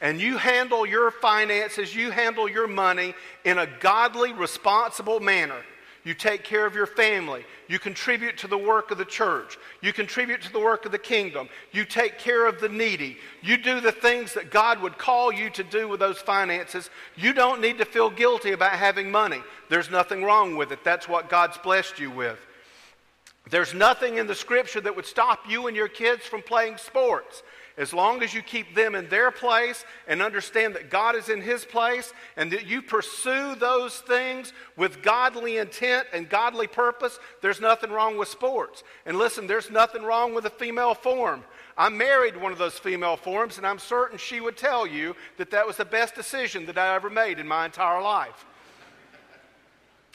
and 0.00 0.20
you 0.20 0.36
handle 0.36 0.84
your 0.84 1.12
finances, 1.12 1.94
you 1.94 2.10
handle 2.10 2.48
your 2.48 2.66
money 2.66 3.14
in 3.44 3.58
a 3.58 3.68
godly, 3.78 4.32
responsible 4.32 5.20
manner, 5.20 5.62
you 6.04 6.12
take 6.12 6.44
care 6.44 6.66
of 6.66 6.74
your 6.74 6.86
family. 6.86 7.44
You 7.66 7.78
contribute 7.78 8.36
to 8.38 8.46
the 8.46 8.58
work 8.58 8.90
of 8.90 8.98
the 8.98 9.06
church. 9.06 9.56
You 9.80 9.94
contribute 9.94 10.42
to 10.42 10.52
the 10.52 10.60
work 10.60 10.84
of 10.84 10.92
the 10.92 10.98
kingdom. 10.98 11.48
You 11.72 11.86
take 11.86 12.18
care 12.18 12.46
of 12.46 12.60
the 12.60 12.68
needy. 12.68 13.16
You 13.42 13.56
do 13.56 13.80
the 13.80 13.90
things 13.90 14.34
that 14.34 14.50
God 14.50 14.82
would 14.82 14.98
call 14.98 15.32
you 15.32 15.48
to 15.50 15.64
do 15.64 15.88
with 15.88 16.00
those 16.00 16.18
finances. 16.18 16.90
You 17.16 17.32
don't 17.32 17.62
need 17.62 17.78
to 17.78 17.86
feel 17.86 18.10
guilty 18.10 18.52
about 18.52 18.72
having 18.72 19.10
money. 19.10 19.42
There's 19.70 19.90
nothing 19.90 20.22
wrong 20.22 20.56
with 20.56 20.72
it. 20.72 20.84
That's 20.84 21.08
what 21.08 21.30
God's 21.30 21.56
blessed 21.56 21.98
you 21.98 22.10
with. 22.10 22.38
There's 23.48 23.72
nothing 23.72 24.18
in 24.18 24.26
the 24.26 24.34
scripture 24.34 24.82
that 24.82 24.96
would 24.96 25.06
stop 25.06 25.48
you 25.48 25.68
and 25.68 25.76
your 25.76 25.88
kids 25.88 26.24
from 26.24 26.42
playing 26.42 26.76
sports. 26.76 27.42
As 27.76 27.92
long 27.92 28.22
as 28.22 28.32
you 28.32 28.40
keep 28.40 28.74
them 28.76 28.94
in 28.94 29.08
their 29.08 29.32
place 29.32 29.84
and 30.06 30.22
understand 30.22 30.76
that 30.76 30.90
God 30.90 31.16
is 31.16 31.28
in 31.28 31.40
His 31.40 31.64
place 31.64 32.12
and 32.36 32.52
that 32.52 32.66
you 32.66 32.80
pursue 32.80 33.56
those 33.56 33.98
things 33.98 34.52
with 34.76 35.02
godly 35.02 35.56
intent 35.56 36.06
and 36.12 36.28
godly 36.28 36.68
purpose, 36.68 37.18
there's 37.42 37.60
nothing 37.60 37.90
wrong 37.90 38.16
with 38.16 38.28
sports. 38.28 38.84
And 39.06 39.18
listen, 39.18 39.48
there's 39.48 39.70
nothing 39.70 40.04
wrong 40.04 40.34
with 40.34 40.44
a 40.44 40.50
female 40.50 40.94
form. 40.94 41.42
I 41.76 41.88
married 41.88 42.40
one 42.40 42.52
of 42.52 42.58
those 42.58 42.78
female 42.78 43.16
forms, 43.16 43.58
and 43.58 43.66
I'm 43.66 43.80
certain 43.80 44.18
she 44.18 44.40
would 44.40 44.56
tell 44.56 44.86
you 44.86 45.16
that 45.38 45.50
that 45.50 45.66
was 45.66 45.76
the 45.76 45.84
best 45.84 46.14
decision 46.14 46.66
that 46.66 46.78
I 46.78 46.94
ever 46.94 47.10
made 47.10 47.40
in 47.40 47.48
my 47.48 47.64
entire 47.64 48.00
life. 48.00 48.46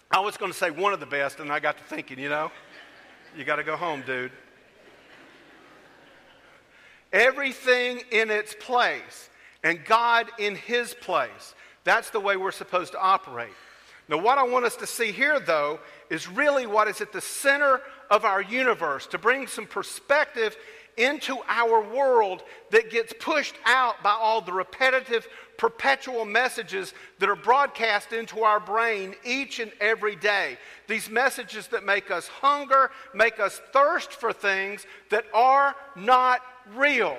I 0.09 0.21
was 0.21 0.37
going 0.37 0.51
to 0.51 0.57
say 0.57 0.71
one 0.71 0.93
of 0.93 1.01
the 1.01 1.05
best, 1.05 1.41
and 1.41 1.51
I 1.51 1.59
got 1.59 1.77
to 1.77 1.83
thinking, 1.83 2.19
you 2.19 2.29
know, 2.29 2.51
you 3.35 3.43
got 3.43 3.57
to 3.57 3.63
go 3.63 3.75
home, 3.75 4.01
dude. 4.05 4.31
Everything 7.11 8.01
in 8.11 8.29
its 8.29 8.55
place 8.59 9.29
and 9.63 9.83
God 9.85 10.27
in 10.37 10.55
His 10.55 10.93
place. 10.93 11.55
That's 11.83 12.09
the 12.09 12.19
way 12.19 12.37
we're 12.37 12.51
supposed 12.51 12.91
to 12.93 13.01
operate. 13.01 13.53
Now, 14.07 14.17
what 14.17 14.37
I 14.37 14.43
want 14.43 14.65
us 14.65 14.75
to 14.77 14.87
see 14.87 15.11
here, 15.11 15.39
though, 15.39 15.79
is 16.09 16.27
really 16.27 16.65
what 16.65 16.87
is 16.87 16.99
at 16.99 17.13
the 17.13 17.21
center 17.21 17.81
of 18.09 18.25
our 18.25 18.41
universe 18.41 19.05
to 19.07 19.17
bring 19.19 19.45
some 19.45 19.67
perspective 19.67 20.57
into 20.97 21.37
our 21.47 21.81
world 21.81 22.43
that 22.71 22.89
gets 22.89 23.13
pushed 23.19 23.55
out 23.65 24.01
by 24.03 24.11
all 24.11 24.41
the 24.41 24.51
repetitive, 24.51 25.27
perpetual 25.57 26.25
messages 26.25 26.93
that 27.19 27.29
are 27.29 27.35
broadcast 27.35 28.11
into 28.11 28.41
our 28.41 28.59
brain 28.59 29.15
each 29.23 29.59
and 29.59 29.71
every 29.79 30.15
day. 30.15 30.57
These 30.87 31.09
messages 31.09 31.67
that 31.67 31.85
make 31.85 32.11
us 32.11 32.27
hunger, 32.27 32.91
make 33.13 33.39
us 33.39 33.61
thirst 33.71 34.11
for 34.11 34.33
things 34.33 34.85
that 35.09 35.25
are 35.33 35.75
not 35.95 36.41
real. 36.75 37.17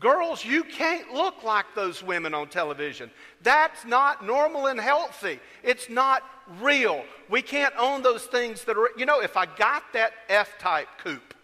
Girls, 0.00 0.44
you 0.44 0.64
can't 0.64 1.12
look 1.12 1.44
like 1.44 1.66
those 1.74 2.02
women 2.02 2.34
on 2.34 2.48
television. 2.48 3.10
That's 3.42 3.84
not 3.84 4.24
normal 4.24 4.66
and 4.66 4.80
healthy. 4.80 5.38
It's 5.62 5.90
not 5.90 6.22
real. 6.60 7.04
We 7.28 7.42
can't 7.42 7.74
own 7.78 8.02
those 8.02 8.24
things 8.24 8.64
that 8.64 8.76
are, 8.76 8.90
you 8.96 9.06
know, 9.06 9.20
if 9.20 9.36
I 9.36 9.46
got 9.46 9.84
that 9.92 10.12
F 10.28 10.58
type 10.58 10.88
coupe, 10.98 11.34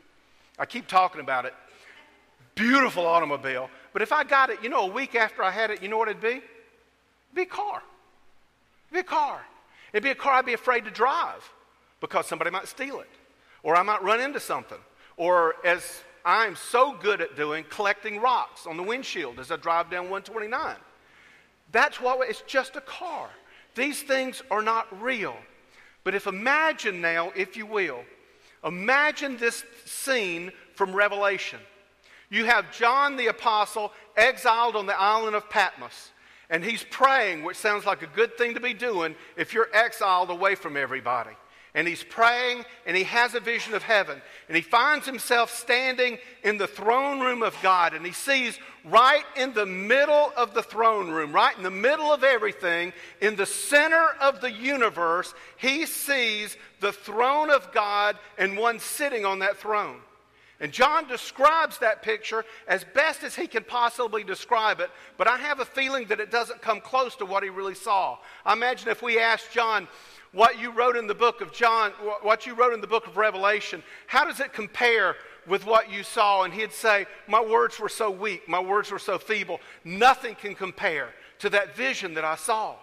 I 0.59 0.67
keep 0.67 0.89
talking 0.89 1.21
about 1.21 1.45
it, 1.45 1.55
beautiful 2.55 3.07
automobile, 3.07 3.71
but 3.93 4.03
if 4.03 4.13
I 4.13 4.25
got 4.25 4.51
it, 4.51 4.63
you 4.63 4.69
know, 4.69 4.89
a 4.89 4.93
week 4.93 5.15
after 5.15 5.43
I 5.43 5.51
had 5.51 5.71
it, 5.71 5.83
you 5.83 5.89
know 5.89 5.99
what 5.99 6.09
it'd 6.09 6.23
be? 6.23 6.29
It'd 6.29 6.43
be 7.35 7.43
a 7.43 7.47
car. 7.47 7.83
It'd 8.91 8.95
be 8.95 9.01
a 9.01 9.03
car. 9.05 9.41
It'd 9.93 10.03
be 10.03 10.11
a 10.11 10.15
car 10.15 10.35
I'd 10.35 10.47
be 10.47 10.55
afraid 10.55 10.85
to 10.87 10.91
drive 10.91 11.49
because 12.01 12.27
somebody 12.27 12.51
might 12.51 12.67
steal 12.67 13.01
it, 13.01 13.11
or 13.63 13.77
I 13.77 13.83
might 13.83 14.03
run 14.03 14.21
into 14.21 14.41
something, 14.41 14.79
or 15.17 15.55
as 15.65 16.03
I'm 16.25 16.57
so 16.57 16.93
good 17.01 17.21
at 17.21 17.37
doing 17.37 17.65
collecting 17.69 18.21
rocks 18.21 18.67
on 18.67 18.77
the 18.77 18.83
windshield 18.83 19.39
as 19.39 19.51
I 19.51 19.57
drive 19.57 19.91
down 19.91 20.05
129. 20.05 20.77
That's 21.73 22.01
what 22.01 22.29
it's 22.29 22.43
just 22.47 22.77
a 22.77 22.81
car. 22.81 23.29
These 23.75 24.03
things 24.03 24.43
are 24.51 24.63
not 24.63 25.03
real. 25.03 25.37
But 26.05 26.15
if 26.15 26.27
imagine 26.27 27.01
now, 27.01 27.33
if 27.37 27.57
you 27.57 27.67
will, 27.67 28.01
imagine 28.65 29.37
this 29.37 29.65
scene 29.85 30.53
from 30.75 30.95
Revelation. 30.95 31.61
You 32.31 32.45
have 32.45 32.73
John 32.73 33.17
the 33.17 33.29
Apostle 33.29 33.93
exiled 34.17 34.77
on 34.77 34.87
the 34.87 34.99
island 34.99 35.37
of 35.37 35.49
Patmos, 35.49 36.11
and 36.51 36.65
he's 36.65 36.85
praying, 36.85 37.45
which 37.45 37.57
sounds 37.57 37.85
like 37.87 38.03
a 38.03 38.07
good 38.07 38.37
thing 38.37 38.55
to 38.55 38.61
be 38.61 38.75
doing 38.75 39.15
if 39.37 39.53
you're 39.53 39.69
exiled 39.75 40.31
away 40.31 40.55
from 40.55 40.77
everybody 40.77 41.33
and 41.75 41.87
he's 41.87 42.03
praying 42.03 42.65
and 42.87 42.97
he 42.97 43.05
has 43.05 43.35
a 43.35 43.41
vision 43.41 43.75
of 43.75 43.83
heaven 43.83 44.21
and 44.49 44.57
he 44.57 44.63
finds 44.63 45.07
himself 45.07 45.51
standing 45.51 46.19
in 46.43 46.59
the 46.59 46.67
throne 46.67 47.21
room 47.21 47.43
of 47.43 47.55
God 47.63 47.95
and 47.95 48.05
he 48.05 48.13
sees 48.13 48.59
right 48.85 49.25
in 49.37 49.53
the 49.55 49.67
middle 49.67 50.33
of 50.37 50.55
the 50.55 50.63
throne 50.63 51.11
room, 51.11 51.33
right 51.33 51.57
in 51.57 51.63
the 51.63 51.71
middle 51.71 52.13
of 52.13 52.25
everything, 52.25 52.93
in 53.21 53.37
the 53.37 53.47
center 53.47 54.09
of 54.21 54.41
the 54.41 54.51
universe, 54.51 55.35
he 55.57 55.87
sees 55.87 56.57
the 56.81 56.93
throne 56.93 57.51
of 57.51 57.73
God 57.73 58.17
and 58.39 58.57
one 58.57 58.79
sitting 58.79 59.25
on 59.25 59.41
that 59.41 59.57
throne. 59.57 60.01
And 60.61 60.73
John 60.73 61.07
describes 61.07 61.79
that 61.79 62.03
picture 62.03 62.45
as 62.67 62.85
best 62.85 63.23
as 63.23 63.37
he 63.37 63.47
can 63.47 63.63
possibly 63.63 64.25
describe 64.25 64.81
it, 64.81 64.91
but 65.17 65.29
I 65.29 65.37
have 65.37 65.61
a 65.61 65.65
feeling 65.65 66.09
that 66.09 66.19
it 66.19 66.33
doesn't 66.33 66.63
come 66.63 66.81
close 66.81 67.15
to 67.17 67.27
what 67.27 67.45
he 67.45 67.49
really 67.49 67.77
saw. 67.77 68.19
I 68.45 68.55
imagine 68.55 68.89
if 68.89 69.01
we 69.01 69.21
asked 69.21 69.53
John, 69.53 69.87
what 70.33 70.61
you 70.61 70.73
wrote 70.73 70.97
in 70.97 71.07
the 71.07 71.15
book 71.15 71.41
of 71.41 71.53
John, 71.53 71.93
what 72.23 72.45
you 72.45 72.55
wrote 72.55 72.75
in 72.75 72.81
the 72.81 72.87
book 72.87 73.07
of 73.07 73.17
Revelation, 73.17 73.83
how 74.07 74.25
does 74.25 74.41
it 74.41 74.53
compare 74.53 75.17
with 75.47 75.65
what 75.65 75.91
you 75.91 76.03
saw? 76.03 76.43
And 76.43 76.53
he'd 76.53 76.73
say, 76.73 77.07
My 77.27 77.41
words 77.41 77.79
were 77.79 77.89
so 77.89 78.11
weak, 78.11 78.49
my 78.49 78.61
words 78.61 78.91
were 78.91 78.99
so 78.99 79.19
feeble, 79.19 79.61
nothing 79.85 80.35
can 80.35 80.55
compare 80.55 81.15
to 81.39 81.49
that 81.51 81.77
vision 81.77 82.15
that 82.15 82.25
I 82.25 82.35
saw. 82.35 82.75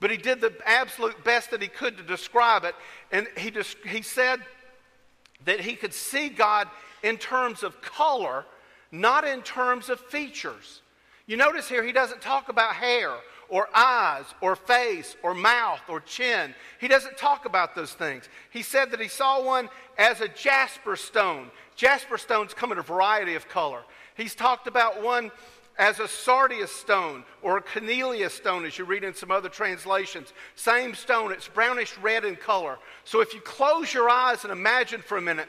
But 0.00 0.10
he 0.10 0.16
did 0.16 0.40
the 0.40 0.52
absolute 0.64 1.22
best 1.24 1.50
that 1.50 1.62
he 1.62 1.68
could 1.68 1.96
to 1.96 2.02
describe 2.02 2.64
it. 2.64 2.74
And 3.10 3.26
he, 3.36 3.50
just, 3.50 3.76
he 3.86 4.02
said 4.02 4.40
that 5.44 5.60
he 5.60 5.74
could 5.74 5.94
see 5.94 6.28
God 6.28 6.68
in 7.04 7.18
terms 7.18 7.62
of 7.62 7.80
color, 7.82 8.44
not 8.90 9.24
in 9.24 9.42
terms 9.42 9.88
of 9.90 10.00
features. 10.00 10.80
You 11.26 11.36
notice 11.36 11.68
here, 11.68 11.84
he 11.84 11.92
doesn't 11.92 12.20
talk 12.20 12.48
about 12.48 12.74
hair 12.74 13.10
or 13.50 13.68
eyes 13.74 14.24
or 14.40 14.56
face 14.56 15.14
or 15.22 15.34
mouth 15.34 15.82
or 15.88 16.00
chin. 16.00 16.54
He 16.80 16.88
doesn't 16.88 17.18
talk 17.18 17.44
about 17.44 17.74
those 17.74 17.92
things. 17.92 18.28
He 18.50 18.62
said 18.62 18.90
that 18.90 19.00
he 19.00 19.08
saw 19.08 19.44
one 19.44 19.68
as 19.98 20.22
a 20.22 20.28
jasper 20.28 20.96
stone. 20.96 21.50
Jasper 21.76 22.16
stones 22.16 22.54
come 22.54 22.72
in 22.72 22.78
a 22.78 22.82
variety 22.82 23.34
of 23.34 23.48
color. 23.48 23.82
He's 24.16 24.34
talked 24.34 24.66
about 24.66 25.02
one 25.02 25.30
as 25.76 26.00
a 26.00 26.08
sardius 26.08 26.72
stone 26.72 27.24
or 27.42 27.58
a 27.58 27.62
cornelian 27.62 28.30
stone, 28.30 28.64
as 28.64 28.78
you 28.78 28.84
read 28.84 29.04
in 29.04 29.12
some 29.12 29.30
other 29.30 29.48
translations. 29.48 30.32
Same 30.54 30.94
stone, 30.94 31.32
it's 31.32 31.48
brownish 31.48 31.98
red 31.98 32.24
in 32.24 32.36
color. 32.36 32.78
So 33.04 33.20
if 33.20 33.34
you 33.34 33.40
close 33.40 33.92
your 33.92 34.08
eyes 34.08 34.44
and 34.44 34.52
imagine 34.52 35.02
for 35.02 35.18
a 35.18 35.22
minute, 35.22 35.48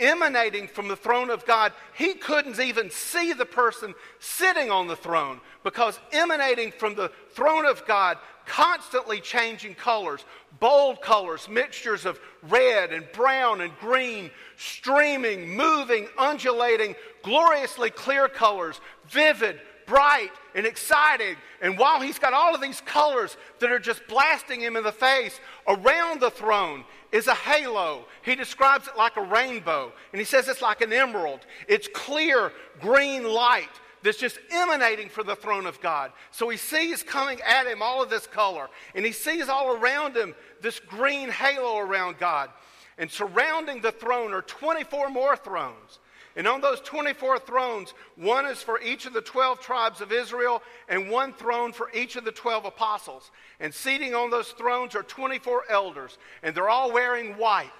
emanating 0.00 0.66
from 0.66 0.88
the 0.88 0.96
throne 0.96 1.30
of 1.30 1.46
God, 1.46 1.72
he 1.94 2.14
couldn't 2.14 2.58
even 2.58 2.90
see 2.90 3.32
the 3.32 3.46
person 3.46 3.94
sitting 4.18 4.70
on 4.70 4.88
the 4.88 4.96
throne 4.96 5.40
because 5.62 6.00
emanating 6.12 6.72
from 6.72 6.94
the 6.94 7.12
throne 7.30 7.66
of 7.66 7.86
God, 7.86 8.18
constantly 8.46 9.20
changing 9.20 9.74
colors, 9.74 10.24
bold 10.58 11.00
colors, 11.00 11.48
mixtures 11.48 12.06
of 12.06 12.18
red 12.48 12.92
and 12.92 13.06
brown 13.12 13.60
and 13.60 13.76
green, 13.78 14.30
streaming, 14.56 15.54
moving, 15.56 16.08
undulating, 16.18 16.96
gloriously 17.22 17.90
clear 17.90 18.28
colors, 18.28 18.80
vivid, 19.06 19.60
bright 19.86 20.30
and 20.54 20.66
exciting. 20.66 21.36
And 21.60 21.76
while 21.76 22.00
he's 22.00 22.18
got 22.18 22.32
all 22.32 22.54
of 22.54 22.60
these 22.60 22.80
colors 22.80 23.36
that 23.58 23.70
are 23.70 23.78
just 23.78 24.06
blasting 24.08 24.60
him 24.60 24.76
in 24.76 24.84
the 24.84 24.92
face, 24.92 25.38
around 25.68 26.20
the 26.20 26.30
throne 26.30 26.84
is 27.12 27.26
a 27.26 27.34
halo. 27.34 28.04
He 28.22 28.34
describes 28.34 28.88
it 28.88 28.96
like 28.96 29.16
a 29.16 29.22
rainbow, 29.22 29.92
and 30.12 30.20
he 30.20 30.24
says 30.24 30.48
it's 30.48 30.62
like 30.62 30.80
an 30.80 30.92
emerald. 30.92 31.40
It's 31.68 31.88
clear 31.88 32.52
green 32.80 33.24
light 33.24 33.68
that's 34.02 34.18
just 34.18 34.38
emanating 34.50 35.08
from 35.08 35.26
the 35.26 35.36
throne 35.36 35.66
of 35.66 35.80
God. 35.80 36.12
So 36.30 36.48
he 36.48 36.56
sees 36.56 37.02
coming 37.02 37.40
at 37.42 37.66
him 37.66 37.82
all 37.82 38.02
of 38.02 38.10
this 38.10 38.26
color, 38.26 38.68
and 38.94 39.04
he 39.04 39.12
sees 39.12 39.48
all 39.48 39.76
around 39.76 40.16
him 40.16 40.34
this 40.60 40.80
green 40.80 41.28
halo 41.28 41.78
around 41.78 42.18
God. 42.18 42.50
And 42.98 43.10
surrounding 43.10 43.80
the 43.80 43.92
throne 43.92 44.32
are 44.34 44.42
24 44.42 45.10
more 45.10 45.36
thrones. 45.36 45.98
And 46.36 46.46
on 46.46 46.60
those 46.60 46.80
24 46.80 47.40
thrones, 47.40 47.92
one 48.16 48.46
is 48.46 48.62
for 48.62 48.80
each 48.80 49.06
of 49.06 49.12
the 49.12 49.20
12 49.20 49.60
tribes 49.60 50.00
of 50.00 50.12
Israel, 50.12 50.62
and 50.88 51.10
one 51.10 51.32
throne 51.32 51.72
for 51.72 51.90
each 51.92 52.16
of 52.16 52.24
the 52.24 52.32
12 52.32 52.66
apostles. 52.66 53.30
And 53.58 53.74
seating 53.74 54.14
on 54.14 54.30
those 54.30 54.50
thrones 54.50 54.94
are 54.94 55.02
24 55.02 55.64
elders, 55.68 56.18
and 56.42 56.54
they're 56.54 56.68
all 56.70 56.92
wearing 56.92 57.32
white. 57.36 57.70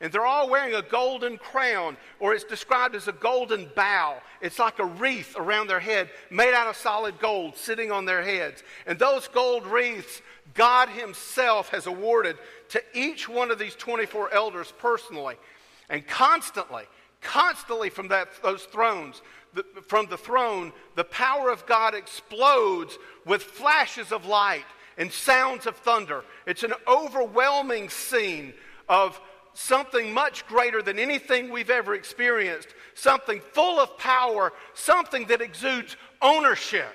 And 0.00 0.12
they're 0.12 0.26
all 0.26 0.50
wearing 0.50 0.74
a 0.74 0.82
golden 0.82 1.38
crown, 1.38 1.96
or 2.20 2.34
it's 2.34 2.44
described 2.44 2.94
as 2.94 3.08
a 3.08 3.12
golden 3.12 3.70
bow. 3.74 4.16
It's 4.42 4.58
like 4.58 4.78
a 4.78 4.84
wreath 4.84 5.34
around 5.38 5.68
their 5.68 5.80
head, 5.80 6.10
made 6.30 6.52
out 6.52 6.66
of 6.66 6.76
solid 6.76 7.18
gold, 7.20 7.56
sitting 7.56 7.90
on 7.90 8.04
their 8.04 8.22
heads. 8.22 8.62
And 8.86 8.98
those 8.98 9.28
gold 9.28 9.64
wreaths, 9.66 10.20
God 10.52 10.90
Himself 10.90 11.70
has 11.70 11.86
awarded 11.86 12.36
to 12.70 12.82
each 12.92 13.28
one 13.28 13.50
of 13.50 13.58
these 13.58 13.76
24 13.76 14.34
elders 14.34 14.74
personally. 14.78 15.36
And 15.88 16.06
constantly, 16.06 16.84
constantly 17.24 17.90
from 17.90 18.08
that, 18.08 18.28
those 18.42 18.62
thrones, 18.64 19.22
the, 19.54 19.64
from 19.86 20.06
the 20.06 20.16
throne, 20.16 20.72
the 20.94 21.04
power 21.04 21.50
of 21.50 21.66
God 21.66 21.94
explodes 21.94 22.96
with 23.26 23.42
flashes 23.42 24.12
of 24.12 24.26
light 24.26 24.66
and 24.96 25.10
sounds 25.10 25.66
of 25.66 25.76
thunder. 25.76 26.24
It's 26.46 26.62
an 26.62 26.74
overwhelming 26.86 27.88
scene 27.88 28.54
of 28.88 29.20
something 29.54 30.12
much 30.12 30.46
greater 30.46 30.82
than 30.82 30.98
anything 30.98 31.50
we've 31.50 31.70
ever 31.70 31.94
experienced, 31.94 32.68
something 32.94 33.40
full 33.40 33.80
of 33.80 33.96
power, 33.98 34.52
something 34.74 35.26
that 35.26 35.40
exudes 35.40 35.96
ownership. 36.20 36.94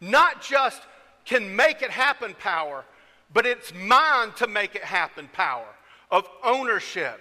Not 0.00 0.42
just 0.42 0.82
can 1.24 1.54
make 1.54 1.82
it 1.82 1.90
happen 1.90 2.34
power, 2.38 2.84
but 3.32 3.46
it's 3.46 3.72
mine 3.74 4.32
to 4.36 4.46
make 4.46 4.74
it 4.74 4.84
happen 4.84 5.28
power 5.32 5.66
of 6.10 6.26
ownership. 6.42 7.20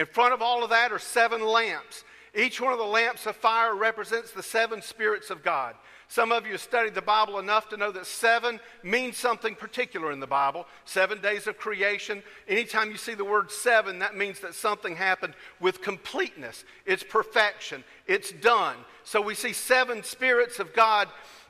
In 0.00 0.06
front 0.06 0.32
of 0.32 0.40
all 0.40 0.64
of 0.64 0.70
that 0.70 0.92
are 0.92 0.98
seven 0.98 1.44
lamps. 1.44 2.04
Each 2.34 2.58
one 2.58 2.72
of 2.72 2.78
the 2.78 2.86
lamps 2.86 3.26
of 3.26 3.36
fire 3.36 3.74
represents 3.74 4.30
the 4.30 4.42
seven 4.42 4.80
spirits 4.80 5.28
of 5.28 5.42
God. 5.42 5.74
Some 6.08 6.32
of 6.32 6.46
you 6.46 6.52
have 6.52 6.62
studied 6.62 6.94
the 6.94 7.02
Bible 7.02 7.38
enough 7.38 7.68
to 7.68 7.76
know 7.76 7.92
that 7.92 8.06
seven 8.06 8.60
means 8.82 9.18
something 9.18 9.54
particular 9.54 10.10
in 10.10 10.18
the 10.18 10.26
Bible. 10.26 10.66
Seven 10.86 11.20
days 11.20 11.46
of 11.46 11.58
creation. 11.58 12.22
Anytime 12.48 12.90
you 12.90 12.96
see 12.96 13.12
the 13.12 13.26
word 13.26 13.50
seven, 13.52 13.98
that 13.98 14.16
means 14.16 14.40
that 14.40 14.54
something 14.54 14.96
happened 14.96 15.34
with 15.60 15.82
completeness. 15.82 16.64
It's 16.86 17.04
perfection. 17.04 17.84
It's 18.06 18.32
done. 18.32 18.76
So 19.04 19.20
we 19.20 19.34
see 19.34 19.52
seven 19.52 20.02
spirits 20.02 20.58
of 20.60 20.72
God. 20.72 21.08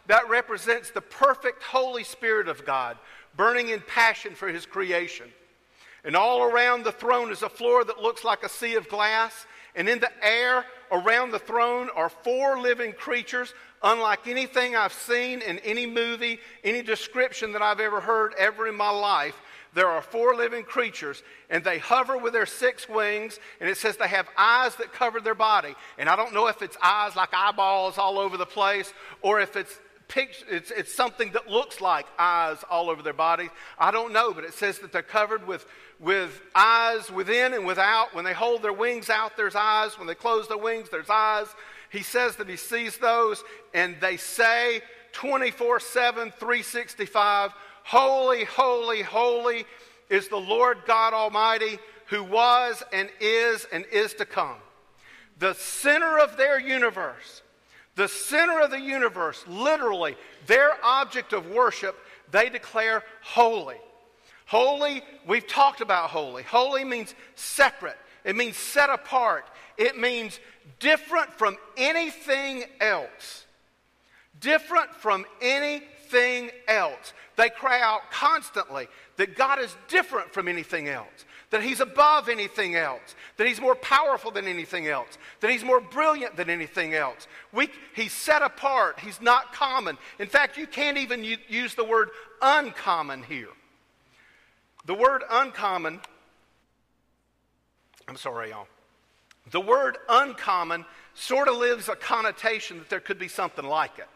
That 0.09 0.29
represents 0.29 0.91
the 0.91 1.03
perfect 1.03 1.63
Holy 1.63 2.03
Spirit 2.03 2.49
of 2.49 2.67
God, 2.67 2.99
burning 3.37 3.69
in 3.69 3.81
passion 3.81 4.35
for 4.35 4.49
his 4.49 4.67
creation. 4.67 5.31
And 6.05 6.17
all 6.17 6.43
around 6.43 6.85
the 6.85 6.93
throne 6.93 7.31
is 7.31 7.43
a 7.43 7.49
floor 7.49 7.85
that 7.85 8.03
looks 8.03 8.25
like 8.25 8.43
a 8.43 8.49
sea 8.49 8.75
of 8.75 8.89
glass. 8.89 9.47
And 9.75 9.89
in 9.89 10.01
the 10.01 10.11
air 10.25 10.65
around 10.91 11.31
the 11.31 11.39
throne 11.39 11.89
are 11.95 12.09
four 12.09 12.61
living 12.61 12.93
creatures, 12.93 13.55
unlike 13.83 14.27
anything 14.27 14.75
I've 14.75 14.93
seen 14.93 15.43
in 15.43 15.59
any 15.61 15.87
movie, 15.87 16.41
any 16.65 16.83
description 16.83 17.53
that 17.53 17.63
I've 17.63 17.81
ever 17.81 18.01
heard 18.01 18.35
ever 18.39 18.67
in 18.67 18.75
my 18.75 18.91
life. 18.91 19.41
There 19.73 19.87
are 19.87 20.03
four 20.03 20.35
living 20.35 20.65
creatures, 20.65 21.23
and 21.49 21.63
they 21.63 21.79
hover 21.79 22.19
with 22.19 22.33
their 22.33 22.47
six 22.47 22.89
wings, 22.89 23.39
and 23.61 23.71
it 23.71 23.77
says 23.77 23.97
they 23.97 24.09
have 24.09 24.29
eyes 24.37 24.75
that 24.77 24.93
cover 24.93 25.21
their 25.21 25.37
body. 25.37 25.77
And 25.97 26.09
I 26.09 26.17
don't 26.17 26.35
know 26.35 26.49
if 26.49 26.61
it's 26.61 26.77
eyes 26.83 27.15
like 27.15 27.29
eyeballs 27.33 27.97
all 27.97 28.19
over 28.19 28.37
the 28.37 28.47
place, 28.47 28.93
or 29.23 29.41
if 29.41 29.57
it's 29.57 29.79
it's, 30.17 30.73
it's 30.73 30.93
something 30.93 31.31
that 31.35 31.49
looks 31.49 31.81
like 31.81 32.05
eyes 32.19 32.59
all 32.69 32.91
over 32.91 33.01
their 33.01 33.13
body. 33.13 33.49
I 33.79 33.93
don't 33.93 34.13
know, 34.13 34.33
but 34.33 34.43
it 34.43 34.55
says 34.55 34.81
that 34.81 34.91
they're 34.91 35.03
covered 35.03 35.47
with 35.47 35.65
with 36.01 36.41
eyes 36.55 37.11
within 37.11 37.53
and 37.53 37.67
without. 37.67 38.15
When 38.15 38.25
they 38.25 38.33
hold 38.33 38.63
their 38.63 38.73
wings 38.73 39.11
out, 39.11 39.37
there's 39.37 39.55
eyes. 39.55 39.99
When 39.99 40.07
they 40.07 40.15
close 40.15 40.49
their 40.49 40.59
wings, 40.59 40.89
there's 40.91 41.11
eyes. 41.11 41.47
He 41.91 42.03
says 42.03 42.37
that 42.37 42.49
he 42.49 42.57
sees 42.57 42.97
those, 42.99 43.45
and 43.75 43.97
they 44.01 44.17
say 44.17 44.81
24 45.13 45.81
7, 45.81 46.33
365, 46.39 47.53
Holy, 47.85 48.45
holy, 48.45 49.03
holy 49.03 49.65
is 50.09 50.29
the 50.29 50.37
Lord 50.37 50.79
God 50.87 51.13
Almighty, 51.13 51.79
who 52.07 52.23
was 52.23 52.83
and 52.93 53.09
is 53.21 53.67
and 53.73 53.85
is 53.93 54.15
to 54.15 54.25
come. 54.25 54.57
The 55.39 55.55
center 55.55 56.19
of 56.19 56.37
their 56.37 56.61
universe, 56.61 57.43
the 57.97 58.09
center 58.09 58.61
of 58.61 58.71
the 58.71 58.81
universe, 58.81 59.45
literally, 59.49 60.17
their 60.47 60.73
object 60.85 61.33
of 61.33 61.47
worship, 61.51 61.99
they 62.31 62.49
declare 62.49 63.03
holy. 63.23 63.79
Holy, 64.51 65.01
we've 65.29 65.47
talked 65.47 65.81
about 65.81 66.11
holy. 66.11 66.43
Holy 66.43 66.83
means 66.83 67.15
separate, 67.37 67.97
it 68.25 68.35
means 68.35 68.57
set 68.57 68.91
apart, 68.91 69.45
it 69.79 69.97
means 69.97 70.41
different 70.81 71.33
from 71.33 71.57
anything 71.77 72.65
else. 72.81 73.47
Different 74.41 74.93
from 74.93 75.25
anything 75.41 76.51
else. 76.67 77.13
They 77.37 77.49
cry 77.49 77.81
out 77.81 78.11
constantly 78.11 78.89
that 79.19 79.37
God 79.37 79.61
is 79.61 79.77
different 79.87 80.35
from 80.35 80.49
anything 80.49 80.89
else, 80.89 81.27
that 81.51 81.63
He's 81.63 81.79
above 81.79 82.29
anything 82.29 82.75
else, 82.75 83.15
that 83.37 83.47
He's 83.47 83.61
more 83.61 83.77
powerful 83.77 84.33
than 84.33 84.49
anything 84.49 84.89
else, 84.89 85.17
that 85.39 85.51
He's 85.53 85.63
more 85.63 85.81
brilliant 85.81 86.35
than 86.37 86.51
anything 86.51 86.95
else. 86.95 87.29
We, 87.53 87.69
he's 87.95 88.13
set 88.13 88.43
apart, 88.43 88.99
He's 88.99 89.21
not 89.21 89.53
common. 89.53 89.97
In 90.19 90.27
fact, 90.27 90.57
you 90.57 90.67
can't 90.67 90.99
even 90.99 91.25
use 91.49 91.77
the 91.77 91.85
word 91.85 92.09
uncommon 92.43 93.23
here. 93.23 93.47
The 94.85 94.95
word 94.95 95.23
uncommon, 95.31 96.01
I'm 98.09 98.17
sorry, 98.17 98.51
y'all. 98.51 98.67
The 99.51 99.61
word 99.61 99.99
uncommon 100.09 100.85
sort 101.15 101.49
of 101.49 101.57
lives 101.57 101.89
a 101.89 101.97
connotation 101.97 102.79
that 102.79 102.89
there 102.89 103.01
could 103.01 103.19
be 103.19 103.29
something 103.29 103.65
like 103.65 103.99
it. 103.99 104.09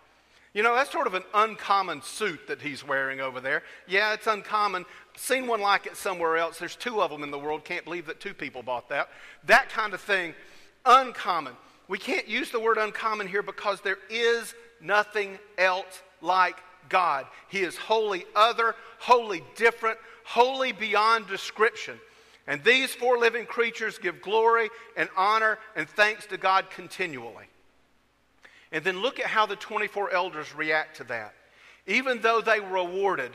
You 0.55 0.62
know, 0.62 0.74
that's 0.74 0.92
sort 0.92 1.09
of 1.09 1.14
an 1.14 1.24
uncommon 1.35 2.03
suit 2.03 2.46
that 2.46 2.62
he's 2.62 2.87
wearing 2.87 3.20
over 3.20 3.40
there. 3.40 3.64
Yeah, 3.88 4.14
it's 4.14 4.29
uncommon. 4.29 4.85
Seen 5.16 5.48
one 5.48 5.61
like 5.61 5.87
it 5.87 5.96
somewhere 5.96 6.37
else. 6.37 6.59
There's 6.59 6.77
two 6.77 7.03
of 7.03 7.11
them 7.11 7.24
in 7.24 7.33
the 7.33 7.38
world. 7.38 7.64
Can't 7.64 7.85
believe 7.85 8.07
that 8.07 8.20
two 8.20 8.35
people 8.35 8.62
bought 8.62 8.88
that. 8.90 9.09
That 9.46 9.68
kind 9.68 9.92
of 9.94 10.00
thing. 10.00 10.33
Uncommon. 10.87 11.55
We 11.88 11.98
can't 11.98 12.29
use 12.29 12.50
the 12.50 12.61
word 12.61 12.79
uncommon 12.79 13.27
here 13.27 13.42
because 13.42 13.81
there 13.81 13.98
is 14.09 14.55
nothing 14.81 15.40
else 15.59 16.03
like 16.22 16.57
God. 16.88 17.27
He 17.48 17.61
is 17.61 17.77
wholly 17.77 18.24
other, 18.37 18.77
wholly 19.00 19.42
different, 19.57 19.98
wholly 20.24 20.72
beyond 20.72 21.28
description. 21.28 21.98
And 22.46 22.62
these 22.62 22.94
four 22.94 23.18
living 23.18 23.46
creatures 23.46 23.98
give 23.98 24.20
glory 24.20 24.68
and 24.96 25.08
honor 25.16 25.58
and 25.76 25.88
thanks 25.88 26.26
to 26.26 26.37
God 26.37 26.70
continually. 26.70 27.46
And 28.72 28.84
then 28.84 29.00
look 29.00 29.20
at 29.20 29.26
how 29.26 29.46
the 29.46 29.56
24 29.56 30.12
elders 30.12 30.54
react 30.54 30.96
to 30.96 31.04
that. 31.04 31.34
Even 31.87 32.20
though 32.20 32.40
they 32.40 32.60
were 32.60 32.76
awarded, 32.76 33.30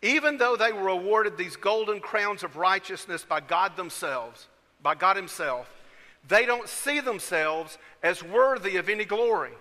even 0.00 0.36
though 0.36 0.54
they 0.54 0.72
were 0.72 0.88
awarded 0.88 1.36
these 1.36 1.56
golden 1.56 1.98
crowns 1.98 2.42
of 2.42 2.56
righteousness 2.56 3.24
by 3.24 3.40
God 3.40 3.76
themselves, 3.76 4.48
by 4.82 4.94
God 4.94 5.16
Himself, 5.16 5.68
they 6.28 6.46
don't 6.46 6.68
see 6.68 7.00
themselves 7.00 7.78
as 8.02 8.22
worthy 8.22 8.76
of 8.76 8.88
any 8.88 9.04
glory. 9.04 9.52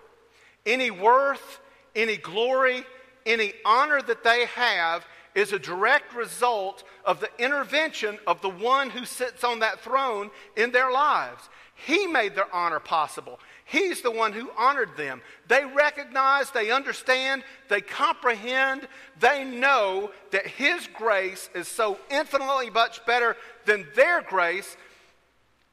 Any 0.65 0.91
worth, 0.91 1.60
any 1.95 2.17
glory, 2.17 2.84
any 3.25 3.53
honor 3.65 4.01
that 4.01 4.23
they 4.23 4.45
have 4.56 5.06
is 5.36 5.52
a 5.52 5.60
direct 5.60 6.13
result 6.13 6.84
of 7.06 7.19
the 7.19 7.30
intervention 7.39 8.19
of 8.28 8.41
the 8.41 8.50
one 8.50 8.89
who 8.89 9.06
sits 9.06 9.43
on 9.43 9.60
that 9.60 9.80
throne 9.82 10.30
in 10.56 10.72
their 10.72 10.91
lives. 10.91 11.50
He 11.76 12.08
made 12.08 12.36
their 12.36 12.54
honor 12.54 12.80
possible. 12.80 13.39
He's 13.65 14.02
the 14.02 14.12
one 14.12 14.34
who 14.34 14.52
honored 14.58 14.96
them. 14.96 15.22
They 15.48 15.65
recognize, 15.65 16.52
they 16.52 16.69
understand, 16.69 17.43
they 17.69 17.82
comprehend, 17.82 18.88
they 19.19 19.43
know 19.43 20.12
that 20.32 20.46
His 20.46 20.88
grace 20.93 21.50
is 21.56 21.67
so 21.67 21.98
infinitely 22.12 22.69
much 22.69 23.06
better 23.06 23.36
than 23.65 23.88
their 23.96 24.22
grace 24.22 24.78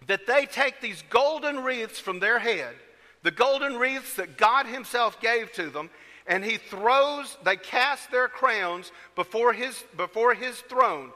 that 0.07 0.27
they 0.27 0.47
take 0.47 0.81
these 0.81 1.05
golden 1.11 1.63
wreaths 1.63 2.01
from 2.01 2.21
their 2.21 2.39
head, 2.39 2.75
the 3.23 3.31
golden 3.31 3.77
wreaths 3.77 4.15
that 4.15 4.39
God 4.39 4.67
Himself 4.67 5.21
gave 5.21 5.53
to 5.53 5.69
them, 5.69 5.91
and 6.31 6.45
he 6.45 6.59
throws, 6.59 7.37
they 7.45 7.57
cast 7.57 8.13
their 8.13 8.29
crowns 8.29 8.93
before 9.17 9.53
his, 9.53 9.85
before 9.97 10.33
his 10.33 10.61
throne. 10.61 11.11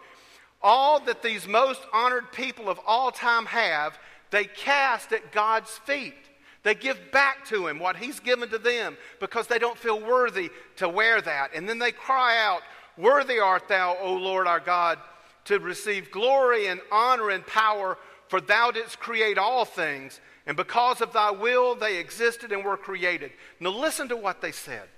All 0.61 0.99
that 1.01 1.23
these 1.23 1.47
most 1.47 1.81
honored 1.93 2.33
people 2.33 2.69
of 2.69 2.81
all 2.85 3.13
time 3.13 3.47
have, 3.47 3.97
they 4.33 4.45
cast 4.45 5.13
at 5.13 5.31
God's 5.31 5.71
feet. 5.71 6.17
They 6.65 6.75
give 6.75 6.99
back 7.13 7.47
to 7.47 7.69
him 7.69 7.79
what 7.79 7.95
he's 7.95 8.19
given 8.19 8.49
to 8.49 8.59
them 8.59 8.97
because 9.21 9.47
they 9.47 9.61
don't 9.61 9.79
feel 9.79 10.01
worthy 10.01 10.51
to 10.77 10.89
wear 10.89 11.21
that. 11.21 11.55
And 11.55 11.69
then 11.69 11.79
they 11.79 11.93
cry 11.93 12.37
out, 12.45 12.63
Worthy 12.97 13.39
art 13.39 13.69
thou, 13.69 13.97
O 14.01 14.15
Lord 14.15 14.49
our 14.49 14.61
God, 14.61 14.99
to 15.45 15.61
receive 15.61 16.11
glory 16.11 16.67
and 16.67 16.81
honor 16.91 17.31
and 17.31 17.47
power, 17.47 17.99
for 18.27 18.41
thou 18.41 18.73
didst 18.73 18.99
create 18.99 19.39
all 19.39 19.65
things, 19.65 20.21
and 20.47 20.57
because 20.57 21.01
of 21.01 21.13
thy 21.13 21.31
will 21.31 21.77
they 21.77 21.99
existed 21.99 22.51
and 22.51 22.65
were 22.65 22.77
created. 22.77 23.31
Now 23.61 23.71
listen 23.71 24.09
to 24.09 24.17
what 24.17 24.41
they 24.41 24.53
said. 24.53 24.89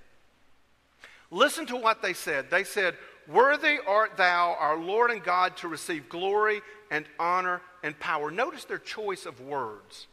Listen 1.31 1.67
to 1.67 1.77
what 1.77 2.03
they 2.03 2.13
said. 2.13 2.51
They 2.51 2.65
said, 2.65 2.97
Worthy 3.29 3.79
art 3.87 4.17
thou, 4.17 4.57
our 4.59 4.79
Lord 4.79 5.11
and 5.11 5.23
God, 5.23 5.57
to 5.59 5.69
receive 5.69 6.09
glory 6.09 6.61
and 6.91 7.07
honor 7.19 7.61
and 7.83 7.99
power. 7.99 8.31
Notice 8.31 8.65
their 8.65 8.79
choice 8.79 9.27
of 9.27 9.41
words. 9.41 10.07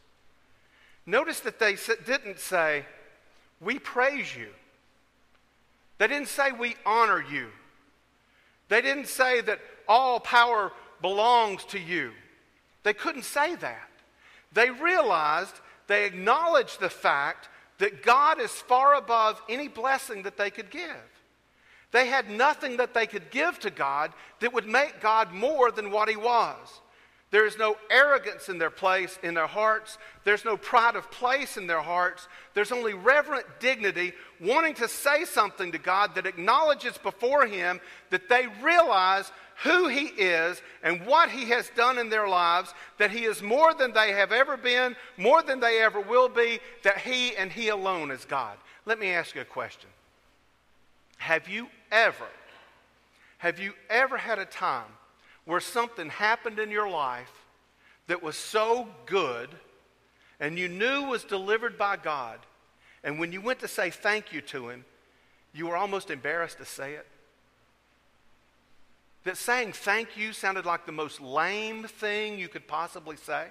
Notice 1.05 1.41
that 1.41 1.59
they 1.59 1.77
didn't 2.05 2.39
say, 2.39 2.85
We 3.61 3.77
praise 3.77 4.35
you. 4.35 4.49
They 5.99 6.07
didn't 6.07 6.29
say, 6.29 6.51
We 6.51 6.75
honor 6.85 7.23
you. 7.31 7.49
They 8.69 8.81
didn't 8.81 9.07
say 9.07 9.41
that 9.41 9.59
all 9.87 10.19
power 10.19 10.71
belongs 11.01 11.63
to 11.65 11.79
you. 11.79 12.11
They 12.83 12.93
couldn't 12.93 13.25
say 13.25 13.55
that. 13.55 13.89
They 14.53 14.69
realized, 14.69 15.59
they 15.87 16.05
acknowledged 16.05 16.79
the 16.79 16.89
fact 16.89 17.49
that 17.83 18.01
God 18.01 18.39
is 18.39 18.49
far 18.49 18.93
above 18.93 19.41
any 19.49 19.67
blessing 19.67 20.23
that 20.23 20.37
they 20.37 20.49
could 20.49 20.71
give. 20.71 20.85
They 21.91 22.07
had 22.07 22.29
nothing 22.29 22.77
that 22.77 22.93
they 22.93 23.05
could 23.05 23.29
give 23.29 23.59
to 23.59 23.69
God 23.69 24.13
that 24.39 24.53
would 24.53 24.65
make 24.65 25.01
God 25.01 25.33
more 25.33 25.69
than 25.69 25.91
what 25.91 26.07
He 26.07 26.15
was. 26.15 26.79
There 27.31 27.45
is 27.45 27.57
no 27.57 27.75
arrogance 27.91 28.47
in 28.47 28.57
their 28.57 28.69
place, 28.69 29.19
in 29.21 29.33
their 29.33 29.47
hearts. 29.47 29.97
There's 30.23 30.45
no 30.45 30.55
pride 30.55 30.95
of 30.95 31.11
place 31.11 31.57
in 31.57 31.67
their 31.67 31.81
hearts. 31.81 32.29
There's 32.53 32.71
only 32.71 32.93
reverent 32.93 33.47
dignity, 33.59 34.13
wanting 34.39 34.75
to 34.75 34.87
say 34.87 35.25
something 35.25 35.73
to 35.73 35.77
God 35.77 36.15
that 36.15 36.25
acknowledges 36.25 36.97
before 36.97 37.45
Him 37.47 37.81
that 38.11 38.29
they 38.29 38.47
realize 38.61 39.29
who 39.63 39.87
He 39.87 40.05
is 40.05 40.61
and 40.81 41.05
what 41.05 41.29
He 41.29 41.45
has 41.45 41.69
done 41.75 41.97
in 41.97 42.09
their 42.09 42.27
lives, 42.27 42.73
that 42.97 43.11
He 43.11 43.25
is 43.25 43.41
more 43.41 43.73
than 43.73 43.93
they 43.93 44.11
have 44.11 44.31
ever 44.31 44.57
been, 44.57 44.95
more 45.17 45.43
than 45.43 45.59
they 45.59 45.81
ever 45.81 46.01
will 46.01 46.29
be, 46.29 46.59
that 46.83 46.97
He 46.99 47.35
and 47.35 47.51
He 47.51 47.69
alone 47.69 48.11
is 48.11 48.25
God. 48.25 48.57
Let 48.85 48.99
me 48.99 49.09
ask 49.11 49.35
you 49.35 49.41
a 49.41 49.45
question. 49.45 49.89
Have 51.17 51.47
you 51.47 51.67
ever, 51.91 52.27
have 53.37 53.59
you 53.59 53.73
ever 53.89 54.17
had 54.17 54.39
a 54.39 54.45
time 54.45 54.91
where 55.45 55.61
something 55.61 56.09
happened 56.09 56.59
in 56.59 56.71
your 56.71 56.89
life 56.89 57.31
that 58.07 58.21
was 58.21 58.35
so 58.35 58.87
good 59.05 59.49
and 60.39 60.57
you 60.59 60.67
knew 60.67 61.03
was 61.03 61.23
delivered 61.23 61.77
by 61.77 61.95
God, 61.95 62.39
and 63.03 63.19
when 63.19 63.31
you 63.31 63.39
went 63.39 63.59
to 63.59 63.67
say 63.67 63.89
thank 63.89 64.33
you 64.33 64.41
to 64.41 64.69
Him, 64.69 64.83
you 65.53 65.67
were 65.67 65.77
almost 65.77 66.09
embarrassed 66.09 66.57
to 66.57 66.65
say 66.65 66.93
it? 66.93 67.07
That 69.23 69.37
saying 69.37 69.73
thank 69.73 70.17
you 70.17 70.33
sounded 70.33 70.65
like 70.65 70.85
the 70.85 70.91
most 70.91 71.21
lame 71.21 71.83
thing 71.83 72.37
you 72.37 72.47
could 72.47 72.67
possibly 72.67 73.15
say? 73.15 73.47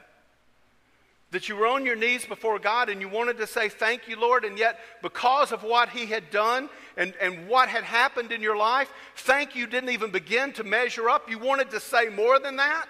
that 1.33 1.49
you 1.49 1.57
were 1.57 1.67
on 1.67 1.85
your 1.85 1.97
knees 1.97 2.27
before 2.27 2.59
God 2.59 2.91
and 2.91 3.01
you 3.01 3.09
wanted 3.09 3.39
to 3.39 3.47
say, 3.47 3.69
Thank 3.69 4.07
you, 4.07 4.21
Lord, 4.21 4.45
and 4.45 4.59
yet 4.59 4.79
because 5.03 5.51
of 5.51 5.63
what 5.63 5.89
He 5.89 6.07
had 6.07 6.31
done 6.31 6.69
and, 6.97 7.15
and 7.21 7.49
what 7.49 7.69
had 7.69 7.85
happened 7.85 8.33
in 8.33 8.43
your 8.43 8.57
life, 8.57 8.93
thank 9.17 9.57
you 9.57 9.67
didn't 9.67 9.91
even 9.91 10.11
begin 10.11 10.53
to 10.53 10.65
measure 10.65 11.09
up. 11.09 11.29
You 11.29 11.39
wanted 11.39 11.71
to 11.71 11.81
say 11.81 12.09
more 12.09 12.39
than 12.39 12.57
that. 12.57 12.87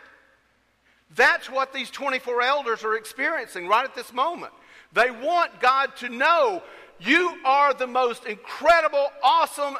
That's 1.15 1.49
what 1.49 1.73
these 1.73 1.91
24 1.91 2.43
elders 2.43 2.85
are 2.85 2.97
experiencing 2.97 3.69
right 3.69 3.85
at 3.85 3.95
this 3.95 4.13
moment. 4.13 4.53
They 4.93 5.11
want 5.11 5.61
God 5.61 5.95
to 5.97 6.09
know 6.09 6.63
you 7.01 7.39
are 7.45 7.73
the 7.75 7.87
most 7.87 8.27
incredible, 8.27 9.07
awesome, 9.23 9.77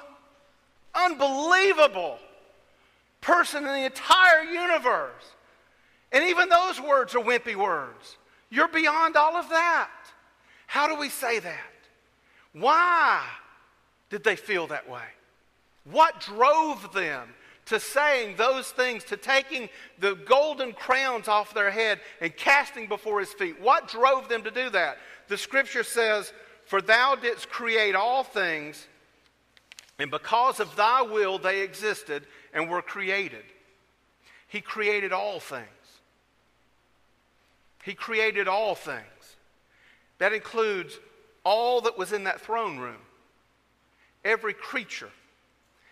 unbelievable 0.95 2.19
person 3.23 3.65
in 3.65 3.73
the 3.73 3.87
entire 3.87 4.43
universe. 4.43 5.25
And 6.13 6.25
even 6.25 6.51
those 6.51 6.79
words 6.79 7.15
are 7.15 7.21
wimpy 7.21 7.57
words. 7.57 8.19
You're 8.51 8.69
beyond 8.69 9.17
all 9.17 9.37
of 9.37 9.49
that. 9.49 9.91
How 10.67 10.87
do 10.87 10.97
we 10.97 11.09
say 11.09 11.39
that? 11.39 11.73
Why 12.53 13.25
did 14.11 14.23
they 14.23 14.37
feel 14.37 14.67
that 14.67 14.89
way? 14.89 15.05
What 15.85 16.21
drove 16.21 16.93
them 16.93 17.29
to 17.67 17.81
saying 17.81 18.37
those 18.37 18.71
things, 18.71 19.05
to 19.05 19.17
taking 19.17 19.69
the 19.99 20.15
golden 20.27 20.73
crowns 20.73 21.29
off 21.29 21.55
their 21.55 21.71
head 21.71 22.01
and 22.21 22.37
casting 22.37 22.89
before 22.89 23.21
his 23.21 23.33
feet? 23.33 23.61
What 23.61 23.89
drove 23.89 24.29
them 24.29 24.43
to 24.43 24.51
do 24.51 24.69
that? 24.71 24.99
The 25.29 25.39
scripture 25.39 25.85
says, 25.85 26.33
For 26.67 26.83
thou 26.83 27.15
didst 27.15 27.49
create 27.49 27.95
all 27.95 28.23
things, 28.23 28.87
and 29.99 30.11
because 30.11 30.61
of 30.61 30.75
thy 30.77 31.03
will 31.03 31.39
they 31.39 31.61
existed 31.61 32.27
and 32.53 32.69
were 32.69 32.83
created. 32.83 33.45
He 34.49 34.61
created 34.61 35.13
all 35.13 35.41
things. 35.41 35.67
He 37.83 37.95
created 37.95 38.49
all 38.49 38.75
things. 38.75 39.37
That 40.19 40.33
includes 40.33 40.99
all 41.45 41.81
that 41.83 41.99
was 41.99 42.13
in 42.13 42.25
that 42.25 42.41
throne 42.41 42.79
room 42.79 43.01
every 44.25 44.55
creature, 44.55 45.11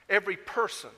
every 0.09 0.37
person, 0.37 0.91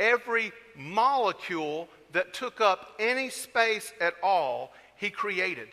every 0.00 0.52
molecule 0.76 1.88
that 2.12 2.34
took 2.34 2.60
up 2.60 2.94
any 2.98 3.30
space 3.30 3.92
at 4.00 4.14
all, 4.22 4.72
He 4.96 5.10
created. 5.10 5.68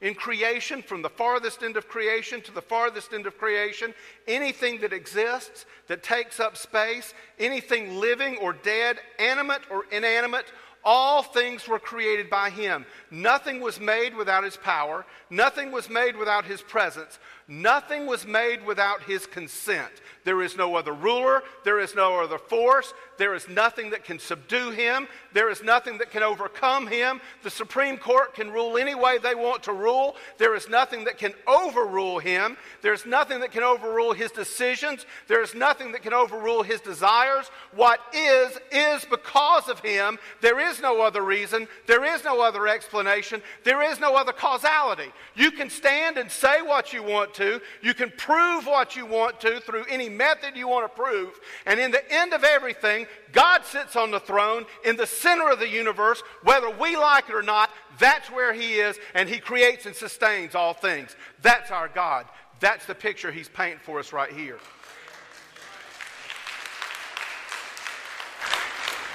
In 0.00 0.14
creation, 0.14 0.82
from 0.82 1.00
the 1.00 1.08
farthest 1.08 1.62
end 1.62 1.76
of 1.76 1.88
creation 1.88 2.42
to 2.42 2.52
the 2.52 2.60
farthest 2.60 3.14
end 3.14 3.26
of 3.26 3.38
creation, 3.38 3.94
anything 4.28 4.80
that 4.80 4.92
exists, 4.92 5.64
that 5.88 6.02
takes 6.02 6.38
up 6.38 6.56
space, 6.56 7.14
anything 7.38 7.98
living 7.98 8.36
or 8.36 8.52
dead, 8.52 8.98
animate 9.18 9.62
or 9.70 9.84
inanimate, 9.90 10.44
all 10.84 11.22
things 11.22 11.66
were 11.66 11.80
created 11.80 12.30
by 12.30 12.48
him. 12.48 12.86
Nothing 13.10 13.60
was 13.60 13.80
made 13.80 14.14
without 14.14 14.44
his 14.44 14.56
power. 14.56 15.04
Nothing 15.30 15.72
was 15.72 15.90
made 15.90 16.14
without 16.14 16.44
his 16.44 16.62
presence. 16.62 17.18
Nothing 17.48 18.06
was 18.06 18.26
made 18.26 18.66
without 18.66 19.04
his 19.04 19.24
consent. 19.24 19.92
There 20.24 20.42
is 20.42 20.56
no 20.56 20.74
other 20.74 20.92
ruler. 20.92 21.44
There 21.64 21.78
is 21.78 21.94
no 21.94 22.18
other 22.18 22.38
force. 22.38 22.92
There 23.18 23.36
is 23.36 23.48
nothing 23.48 23.90
that 23.90 24.02
can 24.02 24.18
subdue 24.18 24.70
him. 24.70 25.06
There 25.32 25.48
is 25.48 25.62
nothing 25.62 25.98
that 25.98 26.10
can 26.10 26.24
overcome 26.24 26.88
him. 26.88 27.20
The 27.44 27.50
Supreme 27.50 27.98
Court 27.98 28.34
can 28.34 28.50
rule 28.50 28.76
any 28.76 28.96
way 28.96 29.18
they 29.18 29.36
want 29.36 29.62
to 29.62 29.72
rule. 29.72 30.16
There 30.38 30.56
is 30.56 30.68
nothing 30.68 31.04
that 31.04 31.18
can 31.18 31.34
overrule 31.46 32.18
him. 32.18 32.56
There's 32.82 33.06
nothing 33.06 33.38
that 33.38 33.52
can 33.52 33.62
overrule 33.62 34.12
his 34.12 34.32
decisions. 34.32 35.06
There 35.28 35.40
is 35.42 35.54
nothing 35.54 35.92
that 35.92 36.02
can 36.02 36.12
overrule 36.12 36.64
his 36.64 36.80
desires. 36.80 37.48
What 37.72 38.00
is, 38.12 38.58
is 38.72 39.04
because 39.04 39.68
of 39.68 39.78
him. 39.78 40.18
There 40.40 40.58
is 40.58 40.80
no 40.80 41.00
other 41.00 41.22
reason. 41.22 41.68
There 41.86 42.04
is 42.04 42.24
no 42.24 42.40
other 42.40 42.66
explanation. 42.66 43.40
There 43.62 43.82
is 43.88 44.00
no 44.00 44.16
other 44.16 44.32
causality. 44.32 45.12
You 45.36 45.52
can 45.52 45.70
stand 45.70 46.18
and 46.18 46.28
say 46.28 46.60
what 46.60 46.92
you 46.92 47.04
want 47.04 47.35
to. 47.36 47.60
You 47.82 47.94
can 47.94 48.10
prove 48.16 48.66
what 48.66 48.96
you 48.96 49.06
want 49.06 49.40
to 49.40 49.60
through 49.60 49.84
any 49.88 50.08
method 50.08 50.56
you 50.56 50.68
want 50.68 50.84
to 50.84 51.00
prove. 51.00 51.38
And 51.64 51.80
in 51.80 51.90
the 51.90 52.12
end 52.12 52.32
of 52.32 52.44
everything, 52.44 53.06
God 53.32 53.64
sits 53.64 53.96
on 53.96 54.10
the 54.10 54.20
throne 54.20 54.66
in 54.84 54.96
the 54.96 55.06
center 55.06 55.48
of 55.50 55.58
the 55.58 55.68
universe, 55.68 56.22
whether 56.42 56.70
we 56.70 56.96
like 56.96 57.28
it 57.28 57.34
or 57.34 57.42
not. 57.42 57.70
That's 57.98 58.30
where 58.30 58.52
He 58.52 58.74
is, 58.74 58.98
and 59.14 59.28
He 59.28 59.38
creates 59.38 59.86
and 59.86 59.94
sustains 59.94 60.54
all 60.54 60.74
things. 60.74 61.16
That's 61.42 61.70
our 61.70 61.88
God. 61.88 62.26
That's 62.60 62.86
the 62.86 62.94
picture 62.94 63.30
He's 63.30 63.48
painting 63.48 63.80
for 63.84 63.98
us 63.98 64.12
right 64.12 64.32
here. 64.32 64.58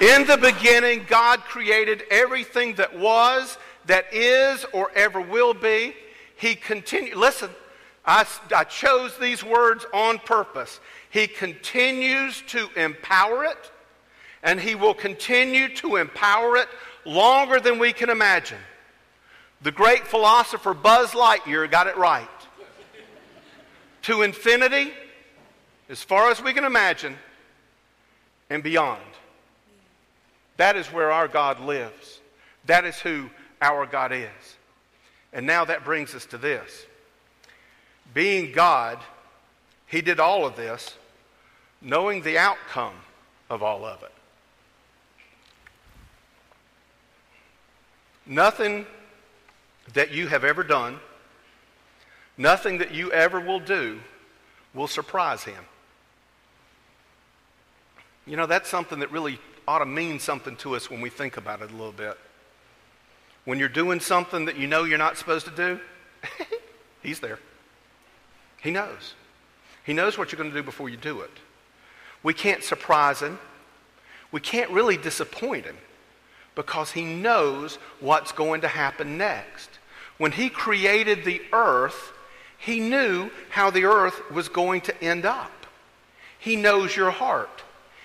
In 0.00 0.26
the 0.26 0.36
beginning, 0.36 1.04
God 1.06 1.40
created 1.44 2.02
everything 2.10 2.74
that 2.74 2.98
was, 2.98 3.56
that 3.86 4.12
is, 4.12 4.64
or 4.72 4.90
ever 4.96 5.20
will 5.20 5.54
be. 5.54 5.94
He 6.34 6.56
continued. 6.56 7.16
Listen, 7.16 7.50
I, 8.04 8.26
I 8.54 8.64
chose 8.64 9.16
these 9.18 9.44
words 9.44 9.86
on 9.92 10.18
purpose. 10.18 10.80
He 11.10 11.26
continues 11.26 12.42
to 12.48 12.68
empower 12.76 13.44
it, 13.44 13.70
and 14.42 14.60
He 14.60 14.74
will 14.74 14.94
continue 14.94 15.74
to 15.76 15.96
empower 15.96 16.56
it 16.56 16.68
longer 17.04 17.60
than 17.60 17.78
we 17.78 17.92
can 17.92 18.10
imagine. 18.10 18.58
The 19.62 19.70
great 19.70 20.06
philosopher 20.06 20.74
Buzz 20.74 21.12
Lightyear 21.12 21.70
got 21.70 21.86
it 21.86 21.96
right. 21.96 22.28
to 24.02 24.22
infinity, 24.22 24.92
as 25.88 26.02
far 26.02 26.30
as 26.30 26.42
we 26.42 26.52
can 26.52 26.64
imagine, 26.64 27.16
and 28.50 28.62
beyond. 28.62 29.00
That 30.56 30.76
is 30.76 30.86
where 30.88 31.12
our 31.12 31.28
God 31.28 31.60
lives. 31.60 32.20
That 32.66 32.84
is 32.84 32.98
who 32.98 33.30
our 33.60 33.86
God 33.86 34.12
is. 34.12 34.56
And 35.32 35.46
now 35.46 35.64
that 35.64 35.84
brings 35.84 36.14
us 36.14 36.26
to 36.26 36.38
this. 36.38 36.86
Being 38.14 38.52
God, 38.52 38.98
He 39.86 40.00
did 40.00 40.20
all 40.20 40.44
of 40.44 40.56
this 40.56 40.96
knowing 41.82 42.22
the 42.22 42.38
outcome 42.38 42.94
of 43.50 43.62
all 43.62 43.84
of 43.84 44.02
it. 44.02 44.12
Nothing 48.24 48.86
that 49.94 50.12
you 50.12 50.28
have 50.28 50.44
ever 50.44 50.62
done, 50.62 51.00
nothing 52.38 52.78
that 52.78 52.94
you 52.94 53.10
ever 53.10 53.40
will 53.40 53.58
do, 53.58 54.00
will 54.74 54.86
surprise 54.86 55.42
him. 55.42 55.64
You 58.24 58.36
know, 58.36 58.46
that's 58.46 58.68
something 58.68 59.00
that 59.00 59.10
really 59.10 59.40
ought 59.66 59.80
to 59.80 59.86
mean 59.86 60.20
something 60.20 60.54
to 60.56 60.76
us 60.76 60.88
when 60.88 61.00
we 61.00 61.10
think 61.10 61.36
about 61.36 61.60
it 61.60 61.70
a 61.70 61.74
little 61.74 61.92
bit. 61.92 62.16
When 63.44 63.58
you're 63.58 63.68
doing 63.68 63.98
something 63.98 64.44
that 64.44 64.56
you 64.56 64.68
know 64.68 64.84
you're 64.84 64.98
not 64.98 65.18
supposed 65.18 65.46
to 65.46 65.50
do, 65.50 65.80
he's 67.02 67.18
there. 67.18 67.40
He 68.62 68.70
knows. 68.70 69.14
He 69.84 69.92
knows 69.92 70.16
what 70.16 70.30
you're 70.30 70.38
going 70.38 70.50
to 70.50 70.56
do 70.56 70.62
before 70.62 70.88
you 70.88 70.96
do 70.96 71.20
it. 71.20 71.30
We 72.22 72.32
can't 72.32 72.62
surprise 72.62 73.20
him. 73.20 73.38
We 74.30 74.40
can't 74.40 74.70
really 74.70 74.96
disappoint 74.96 75.66
him 75.66 75.76
because 76.54 76.92
he 76.92 77.04
knows 77.04 77.76
what's 78.00 78.32
going 78.32 78.60
to 78.60 78.68
happen 78.68 79.18
next. 79.18 79.68
When 80.18 80.32
he 80.32 80.48
created 80.48 81.24
the 81.24 81.42
earth, 81.52 82.12
he 82.58 82.78
knew 82.78 83.30
how 83.50 83.70
the 83.70 83.84
earth 83.84 84.30
was 84.30 84.48
going 84.48 84.82
to 84.82 85.04
end 85.04 85.26
up. 85.26 85.50
He 86.38 86.56
knows 86.56 86.94
your 86.94 87.10
heart. 87.10 87.62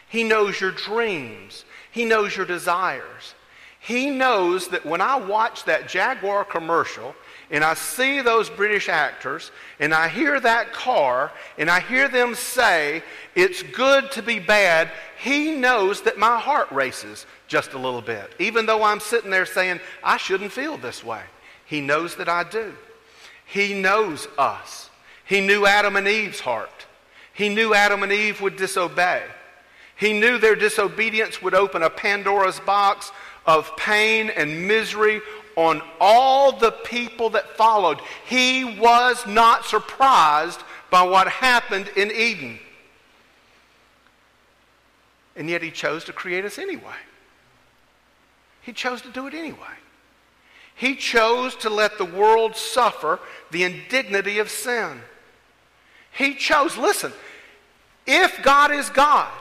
He 0.10 0.24
knows 0.24 0.60
your 0.60 0.72
dreams. 0.72 1.66
He 1.92 2.06
knows 2.06 2.36
your 2.36 2.46
desires. 2.46 3.36
He 3.80 4.10
knows 4.10 4.70
that 4.70 4.86
when 4.86 5.02
I 5.02 5.16
watch 5.16 5.66
that 5.66 5.88
Jaguar 5.88 6.44
commercial 6.44 7.16
and 7.50 7.64
I 7.64 7.76
see 7.76 8.22
those 8.22 8.50
British 8.50 8.90
actors 8.90 9.52
and 9.80 9.94
I 9.94 10.10
hear 10.10 10.40
that 10.40 10.74
car 10.74 11.32
and 11.58 11.70
I 11.70 11.80
hear 11.80 12.10
them 12.10 12.36
say, 12.36 13.04
it's 13.36 13.64
good 13.64 14.12
to 14.12 14.22
be 14.22 14.40
bad, 14.40 14.92
he 15.18 15.52
knows 15.52 16.02
that 16.02 16.18
my 16.18 16.40
heart 16.40 16.72
races 16.72 17.26
just 17.48 17.74
a 17.74 17.78
little 17.78 18.02
bit. 18.02 18.34
Even 18.40 18.66
though 18.66 18.84
I'm 18.84 19.00
sitting 19.00 19.32
there 19.32 19.46
saying, 19.46 19.80
I 20.04 20.18
shouldn't 20.18 20.52
feel 20.52 20.78
this 20.78 21.04
way. 21.04 21.22
He 21.66 21.82
knows 21.82 22.16
that 22.16 22.30
I 22.30 22.44
do. 22.44 22.74
He 23.46 23.74
knows 23.74 24.28
us. 24.38 24.90
He 25.26 25.40
knew 25.40 25.66
Adam 25.66 25.96
and 25.96 26.08
Eve's 26.08 26.40
heart. 26.40 26.86
He 27.34 27.50
knew 27.50 27.74
Adam 27.74 28.04
and 28.04 28.12
Eve 28.12 28.42
would 28.42 28.56
disobey. 28.56 29.24
He 29.96 30.20
knew 30.20 30.38
their 30.38 30.56
disobedience 30.56 31.42
would 31.42 31.54
open 31.54 31.84
a 31.84 31.90
Pandora's 31.90 32.60
box 32.60 33.12
of 33.46 33.76
pain 33.78 34.30
and 34.30 34.68
misery 34.68 35.22
on 35.58 35.82
all 36.00 36.54
the 36.54 36.72
people 36.72 37.32
that 37.32 37.58
followed. 37.58 38.00
He 38.28 38.64
was 38.64 39.26
not 39.26 39.66
surprised 39.66 40.62
by 40.90 41.02
what 41.02 41.28
happened 41.28 41.90
in 41.98 42.12
Eden. 42.12 42.60
And 45.36 45.50
yet 45.50 45.62
he 45.62 45.72
chose 45.72 46.06
to 46.06 46.14
create 46.14 46.46
us 46.46 46.58
anyway. 46.58 46.96
He 48.62 48.72
chose 48.72 49.02
to 49.02 49.10
do 49.10 49.28
it 49.28 49.34
anyway. 49.34 49.58
He 50.76 50.96
chose 50.96 51.56
to 51.58 51.70
let 51.72 51.98
the 51.98 52.06
world 52.06 52.56
suffer 52.56 53.20
the 53.50 53.64
indignity 53.64 54.38
of 54.38 54.52
sin. 54.52 55.02
He 56.12 56.36
chose, 56.36 56.78
listen, 56.78 57.12
if 58.06 58.44
God 58.44 58.72
is 58.72 58.90
God 58.90 59.32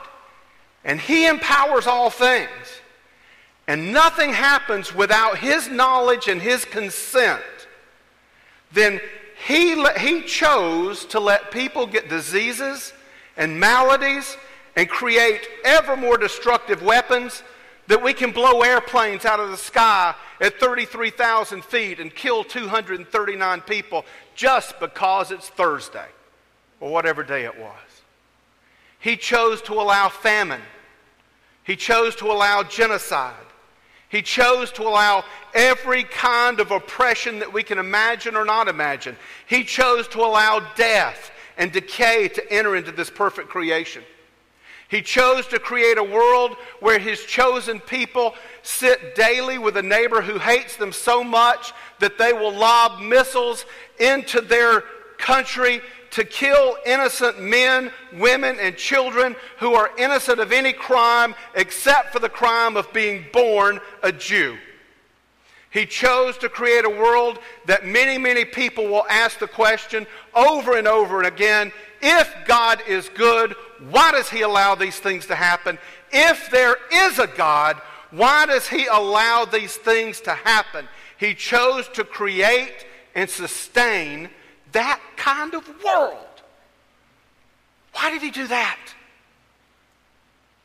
and 0.83 0.99
He 0.99 1.27
empowers 1.27 1.85
all 1.85 2.09
things, 2.09 2.49
and 3.67 3.91
nothing 3.91 4.31
happens 4.31 4.95
without 4.95 5.37
his 5.37 5.67
knowledge 5.67 6.27
and 6.27 6.41
his 6.41 6.63
consent, 6.63 7.43
then 8.71 9.01
he, 9.45 9.83
he 9.99 10.21
chose 10.21 11.05
to 11.05 11.19
let 11.19 11.51
people 11.51 11.85
get 11.85 12.09
diseases 12.09 12.93
and 13.35 13.59
maladies 13.59 14.37
and 14.75 14.89
create 14.89 15.47
ever 15.63 15.97
more 15.97 16.17
destructive 16.17 16.81
weapons 16.81 17.43
that 17.87 18.01
we 18.01 18.13
can 18.13 18.31
blow 18.31 18.61
airplanes 18.61 19.25
out 19.25 19.39
of 19.39 19.49
the 19.49 19.57
sky 19.57 20.13
at 20.41 20.59
33,000 20.59 21.63
feet 21.63 21.99
and 21.99 22.13
kill 22.13 22.43
239 22.43 23.61
people 23.61 24.05
just 24.35 24.79
because 24.79 25.31
it's 25.31 25.49
Thursday 25.49 26.07
or 26.79 26.91
whatever 26.91 27.23
day 27.23 27.45
it 27.45 27.57
was. 27.57 27.73
He 28.99 29.15
chose 29.15 29.61
to 29.63 29.73
allow 29.73 30.09
famine. 30.09 30.61
He 31.63 31.75
chose 31.75 32.15
to 32.17 32.25
allow 32.25 32.63
genocide. 32.63 33.35
He 34.09 34.21
chose 34.21 34.71
to 34.73 34.83
allow 34.83 35.25
every 35.53 36.03
kind 36.03 36.59
of 36.59 36.71
oppression 36.71 37.39
that 37.39 37.51
we 37.51 37.63
can 37.63 37.77
imagine 37.77 38.35
or 38.35 38.45
not 38.45 38.67
imagine. 38.67 39.17
He 39.47 39.63
chose 39.63 40.07
to 40.09 40.19
allow 40.19 40.61
death 40.75 41.31
and 41.57 41.71
decay 41.71 42.29
to 42.29 42.51
enter 42.51 42.75
into 42.75 42.91
this 42.91 43.09
perfect 43.09 43.49
creation. 43.49 44.03
He 44.89 45.01
chose 45.01 45.45
to 45.47 45.59
create 45.59 45.97
a 45.97 46.03
world 46.03 46.55
where 46.79 46.99
his 46.99 47.25
chosen 47.25 47.81
people 47.81 48.35
sit 48.61 49.15
daily 49.15 49.57
with 49.57 49.75
a 49.75 49.81
neighbor 49.81 50.21
who 50.21 50.39
hates 50.39 50.77
them 50.77 50.93
so 50.93 51.23
much 51.23 51.73
that 51.99 52.17
they 52.17 52.31
will 52.31 52.53
lob 52.53 53.01
missiles 53.01 53.65
into 53.99 54.39
their 54.39 54.83
country 55.17 55.81
to 56.11 56.23
kill 56.23 56.77
innocent 56.85 57.39
men, 57.41 57.91
women, 58.13 58.57
and 58.59 58.75
children 58.75 59.35
who 59.59 59.73
are 59.73 59.91
innocent 59.97 60.39
of 60.39 60.51
any 60.51 60.73
crime 60.73 61.35
except 61.55 62.13
for 62.13 62.19
the 62.19 62.29
crime 62.29 62.77
of 62.77 62.91
being 62.93 63.25
born 63.33 63.79
a 64.03 64.11
Jew. 64.11 64.57
He 65.69 65.85
chose 65.85 66.37
to 66.39 66.49
create 66.49 66.85
a 66.85 66.89
world 66.89 67.39
that 67.65 67.85
many, 67.85 68.17
many 68.17 68.45
people 68.45 68.85
will 68.85 69.05
ask 69.09 69.39
the 69.39 69.47
question 69.47 70.07
over 70.33 70.77
and 70.77 70.87
over 70.87 71.17
and 71.17 71.27
again 71.27 71.71
if 72.01 72.33
God 72.45 72.81
is 72.87 73.09
good, 73.09 73.55
why 73.89 74.11
does 74.11 74.29
He 74.29 74.41
allow 74.41 74.75
these 74.75 74.99
things 74.99 75.25
to 75.27 75.35
happen? 75.35 75.77
If 76.11 76.49
there 76.51 76.77
is 76.91 77.19
a 77.19 77.27
God, 77.27 77.77
why 78.11 78.45
does 78.45 78.67
He 78.67 78.85
allow 78.85 79.45
these 79.45 79.75
things 79.75 80.21
to 80.21 80.31
happen? 80.33 80.87
He 81.17 81.33
chose 81.33 81.87
to 81.89 82.03
create 82.03 82.85
and 83.15 83.29
sustain 83.29 84.29
that 84.77 85.01
kind 85.15 85.55
of 85.55 85.67
world. 85.83 86.17
Why 87.93 88.11
did 88.11 88.21
he 88.21 88.29
do 88.29 88.45
that? 88.45 88.79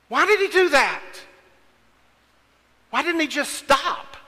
Why 0.09 0.27
did 0.27 0.39
he 0.39 0.49
do 0.49 0.69
that? 0.69 1.03
Why 2.91 3.03
didn't 3.03 3.23
he 3.23 3.27
just 3.27 3.55
stop? 3.55 4.19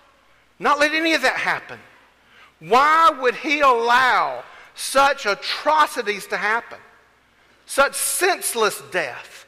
Not 0.59 0.81
let 0.81 0.95
any 0.95 1.13
of 1.13 1.21
that 1.21 1.37
happen? 1.37 1.79
Why 2.61 3.11
would 3.21 3.35
he 3.35 3.61
allow 3.61 4.43
such 4.75 5.27
atrocities 5.27 6.27
to 6.29 6.39
happen? 6.39 6.79
Such 7.67 7.95
senseless 7.95 8.83
death, 8.91 9.45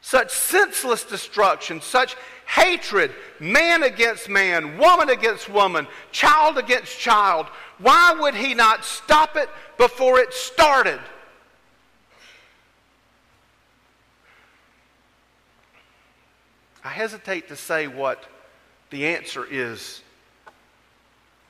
such 0.00 0.30
senseless 0.30 1.04
destruction, 1.04 1.82
such 1.82 2.16
hatred, 2.46 3.12
man 3.38 3.82
against 3.82 4.30
man, 4.30 4.78
woman 4.78 5.10
against 5.10 5.50
woman, 5.50 5.86
child 6.12 6.56
against 6.56 6.98
child. 6.98 7.46
Why 7.80 8.14
would 8.18 8.34
he 8.34 8.54
not 8.54 8.84
stop 8.84 9.36
it 9.36 9.48
before 9.78 10.18
it 10.18 10.34
started? 10.34 11.00
I 16.84 16.88
hesitate 16.88 17.48
to 17.48 17.56
say 17.56 17.86
what 17.86 18.24
the 18.90 19.06
answer 19.06 19.46
is 19.48 20.02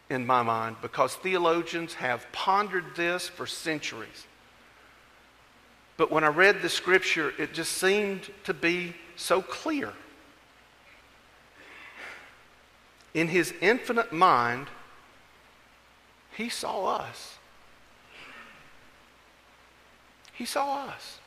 in 0.09 0.27
my 0.27 0.43
mind 0.43 0.77
because 0.83 1.15
theologians 1.15 1.95
have 1.95 2.27
pondered 2.33 2.97
this 2.97 3.29
for 3.29 3.47
centuries. 3.47 4.27
But 5.97 6.11
when 6.11 6.25
I 6.25 6.29
read 6.29 6.63
the 6.63 6.69
scripture, 6.69 7.33
it 7.39 7.53
just 7.53 7.73
seemed 7.73 8.31
to 8.45 8.55
be 8.55 8.95
so 9.17 9.43
clear. 9.43 9.93
In 13.15 13.29
his 13.29 13.53
infinite 13.61 14.13
mind, 14.13 14.69
he 16.41 16.49
saw 16.49 16.87
us. 16.87 17.39
He 20.33 20.47
saw 20.47 20.87
us. 20.87 21.19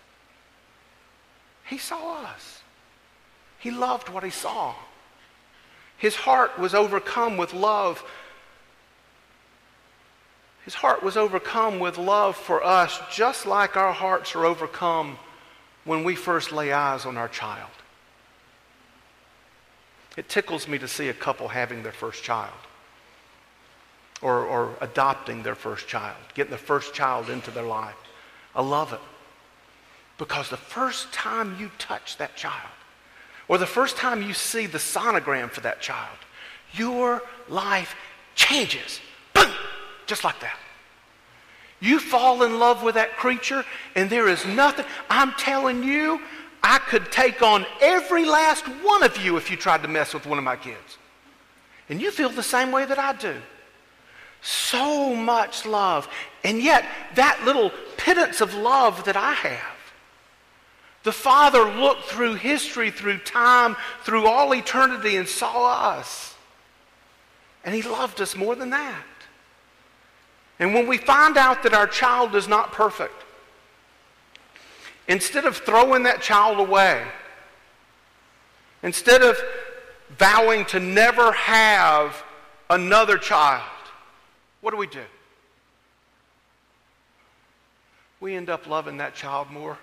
He 1.65 1.77
saw 1.77 2.23
us. 2.23 2.61
He 3.59 3.69
loved 3.69 4.09
what 4.09 4.23
he 4.23 4.31
saw. 4.31 4.73
His 5.97 6.15
heart 6.15 6.57
was 6.57 6.73
overcome 6.73 7.37
with 7.37 7.53
love. 7.53 8.03
His 10.65 10.73
heart 10.73 11.03
was 11.03 11.15
overcome 11.15 11.79
with 11.79 11.99
love 11.99 12.35
for 12.35 12.63
us, 12.63 12.99
just 13.11 13.45
like 13.45 13.77
our 13.77 13.93
hearts 13.93 14.35
are 14.35 14.45
overcome 14.45 15.19
when 15.85 16.03
we 16.03 16.15
first 16.15 16.51
lay 16.51 16.73
eyes 16.73 17.05
on 17.05 17.17
our 17.17 17.27
child. 17.27 17.69
It 20.17 20.27
tickles 20.27 20.67
me 20.67 20.79
to 20.79 20.87
see 20.87 21.09
a 21.09 21.13
couple 21.13 21.49
having 21.49 21.83
their 21.83 21.91
first 21.91 22.23
child 22.23 22.53
or, 24.21 24.45
or 24.45 24.75
adopting 24.81 25.43
their 25.43 25.55
first 25.55 25.87
child, 25.87 26.17
getting 26.33 26.51
the 26.51 26.57
first 26.57 26.93
child 26.93 27.29
into 27.29 27.51
their 27.51 27.63
life. 27.63 27.95
I 28.55 28.61
love 28.61 28.93
it. 28.93 28.99
Because 30.17 30.49
the 30.49 30.57
first 30.57 31.11
time 31.11 31.57
you 31.59 31.71
touch 31.79 32.17
that 32.17 32.35
child, 32.35 32.69
or 33.47 33.57
the 33.57 33.65
first 33.65 33.97
time 33.97 34.21
you 34.21 34.33
see 34.33 34.67
the 34.67 34.77
sonogram 34.77 35.49
for 35.49 35.61
that 35.61 35.81
child, 35.81 36.17
your 36.73 37.21
life 37.49 37.95
changes. 38.35 38.99
Boom! 39.33 39.51
Just 40.05 40.23
like 40.23 40.39
that. 40.39 40.57
You 41.79 41.99
fall 41.99 42.43
in 42.43 42.59
love 42.59 42.81
with 42.81 42.95
that 42.95 43.17
creature, 43.17 43.65
and 43.95 44.09
there 44.09 44.29
is 44.29 44.45
nothing. 44.45 44.85
I'm 45.09 45.33
telling 45.33 45.83
you, 45.83 46.21
I 46.63 46.77
could 46.77 47.11
take 47.11 47.41
on 47.41 47.65
every 47.81 48.23
last 48.23 48.63
one 48.83 49.03
of 49.03 49.17
you 49.17 49.35
if 49.35 49.51
you 49.51 49.57
tried 49.57 49.81
to 49.81 49.89
mess 49.89 50.13
with 50.13 50.25
one 50.25 50.37
of 50.37 50.45
my 50.45 50.55
kids. 50.55 50.97
And 51.89 52.01
you 52.01 52.09
feel 52.09 52.29
the 52.29 52.41
same 52.41 52.71
way 52.71 52.85
that 52.85 52.97
I 52.97 53.11
do. 53.13 53.35
So 54.43 55.15
much 55.15 55.65
love. 55.65 56.09
And 56.43 56.61
yet, 56.61 56.85
that 57.15 57.41
little 57.45 57.71
pittance 57.95 58.41
of 58.41 58.53
love 58.53 59.05
that 59.05 59.15
I 59.15 59.31
have, 59.31 59.77
the 61.03 61.13
Father 61.13 61.63
looked 61.63 62.03
through 62.03 62.35
history, 62.35 62.91
through 62.91 63.19
time, 63.19 63.77
through 64.03 64.27
all 64.27 64.53
eternity, 64.53 65.15
and 65.15 65.27
saw 65.27 65.91
us. 65.95 66.35
And 67.63 67.73
He 67.73 67.81
loved 67.81 68.19
us 68.19 68.35
more 68.35 68.55
than 68.55 68.71
that. 68.71 69.05
And 70.59 70.73
when 70.73 70.87
we 70.87 70.97
find 70.97 71.37
out 71.37 71.63
that 71.63 71.73
our 71.73 71.87
child 71.87 72.35
is 72.35 72.49
not 72.49 72.73
perfect, 72.73 73.23
instead 75.07 75.45
of 75.45 75.55
throwing 75.55 76.03
that 76.03 76.21
child 76.21 76.59
away, 76.59 77.01
instead 78.81 79.21
of 79.21 79.37
vowing 80.17 80.65
to 80.65 80.81
never 80.81 81.31
have 81.31 82.21
another 82.69 83.17
child, 83.17 83.63
what 84.63 84.71
do 84.71 84.77
we 84.77 84.87
do? 84.87 85.03
We 88.21 88.33
end 88.33 88.49
up 88.49 88.65
loving 88.65 88.95
that 88.99 89.13
child 89.13 89.51
more. 89.51 89.77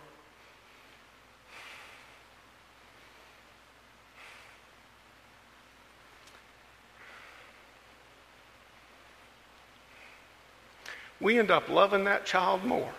We 11.20 11.38
end 11.38 11.50
up 11.50 11.68
loving 11.68 12.04
that 12.04 12.24
child 12.24 12.64
more 12.64 12.94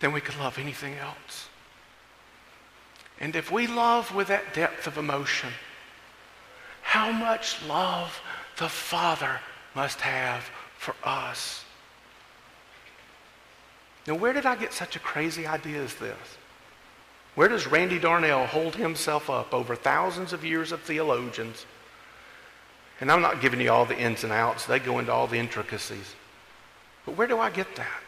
than 0.00 0.12
we 0.12 0.22
could 0.22 0.38
love 0.38 0.58
anything 0.58 0.94
else. 0.94 1.50
And 3.20 3.36
if 3.36 3.52
we 3.52 3.66
love 3.66 4.14
with 4.14 4.28
that 4.28 4.54
depth 4.54 4.86
of 4.86 4.96
emotion, 4.96 5.50
how 6.80 7.12
much 7.12 7.62
love 7.64 8.18
the 8.56 8.70
Father 8.70 9.40
must 9.74 10.00
have 10.00 10.50
for 10.80 10.94
us. 11.04 11.62
Now, 14.06 14.14
where 14.14 14.32
did 14.32 14.46
I 14.46 14.56
get 14.56 14.72
such 14.72 14.96
a 14.96 14.98
crazy 14.98 15.46
idea 15.46 15.82
as 15.82 15.94
this? 15.96 16.16
Where 17.34 17.48
does 17.48 17.66
Randy 17.66 17.98
Darnell 17.98 18.46
hold 18.46 18.76
himself 18.76 19.28
up 19.28 19.52
over 19.52 19.76
thousands 19.76 20.32
of 20.32 20.42
years 20.42 20.72
of 20.72 20.80
theologians? 20.80 21.66
And 22.98 23.12
I'm 23.12 23.20
not 23.20 23.42
giving 23.42 23.60
you 23.60 23.70
all 23.70 23.84
the 23.84 23.98
ins 23.98 24.24
and 24.24 24.32
outs, 24.32 24.64
they 24.64 24.78
go 24.78 24.98
into 24.98 25.12
all 25.12 25.26
the 25.26 25.36
intricacies. 25.36 26.14
But 27.04 27.14
where 27.14 27.28
do 27.28 27.38
I 27.38 27.50
get 27.50 27.76
that? 27.76 28.02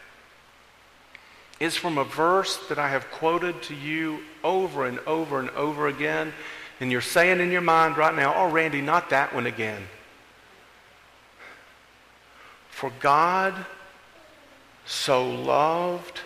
It's 1.59 1.77
from 1.77 1.99
a 1.99 2.03
verse 2.03 2.57
that 2.69 2.79
I 2.79 2.89
have 2.89 3.11
quoted 3.11 3.61
to 3.63 3.75
you 3.75 4.21
over 4.43 4.87
and 4.87 4.97
over 5.05 5.39
and 5.39 5.51
over 5.51 5.87
again. 5.87 6.33
And 6.79 6.91
you're 6.91 7.01
saying 7.01 7.39
in 7.39 7.51
your 7.51 7.61
mind 7.61 7.97
right 7.97 8.15
now, 8.15 8.33
oh, 8.35 8.49
Randy, 8.49 8.81
not 8.81 9.11
that 9.11 9.35
one 9.35 9.45
again. 9.45 9.83
For 12.83 12.91
God 12.99 13.53
so 14.85 15.25
loved 15.25 16.19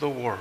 the 0.00 0.08
world. 0.08 0.40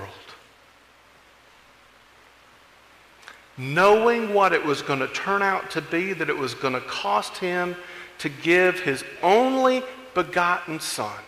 Knowing 3.57 4.33
what 4.33 4.53
it 4.53 4.63
was 4.63 4.81
going 4.81 4.99
to 4.99 5.09
turn 5.09 5.41
out 5.41 5.69
to 5.71 5.81
be, 5.81 6.13
that 6.13 6.29
it 6.29 6.37
was 6.37 6.53
going 6.53 6.73
to 6.73 6.79
cost 6.79 7.35
him 7.35 7.75
to 8.19 8.29
give 8.29 8.79
his 8.79 9.03
only 9.21 9.83
begotten 10.13 10.79
Son, 10.79 11.19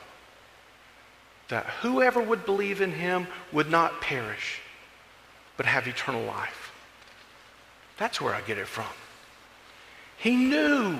that 1.50 1.66
whoever 1.82 2.22
would 2.22 2.46
believe 2.46 2.80
in 2.80 2.94
him 2.94 3.28
would 3.52 3.70
not 3.70 4.00
perish, 4.00 4.62
but 5.58 5.66
have 5.66 5.86
eternal 5.86 6.24
life. 6.24 6.72
That's 7.98 8.22
where 8.22 8.34
I 8.34 8.40
get 8.40 8.58
it 8.58 8.68
from. 8.68 8.86
He 10.16 10.38
knew, 10.38 10.98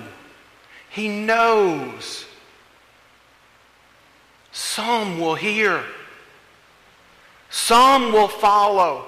he 0.90 1.08
knows 1.08 2.26
some 4.52 5.20
will 5.20 5.34
hear. 5.34 5.82
Some 7.50 8.12
will 8.12 8.28
follow. 8.28 9.06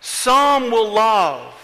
Some 0.00 0.70
will 0.70 0.92
love. 0.92 1.54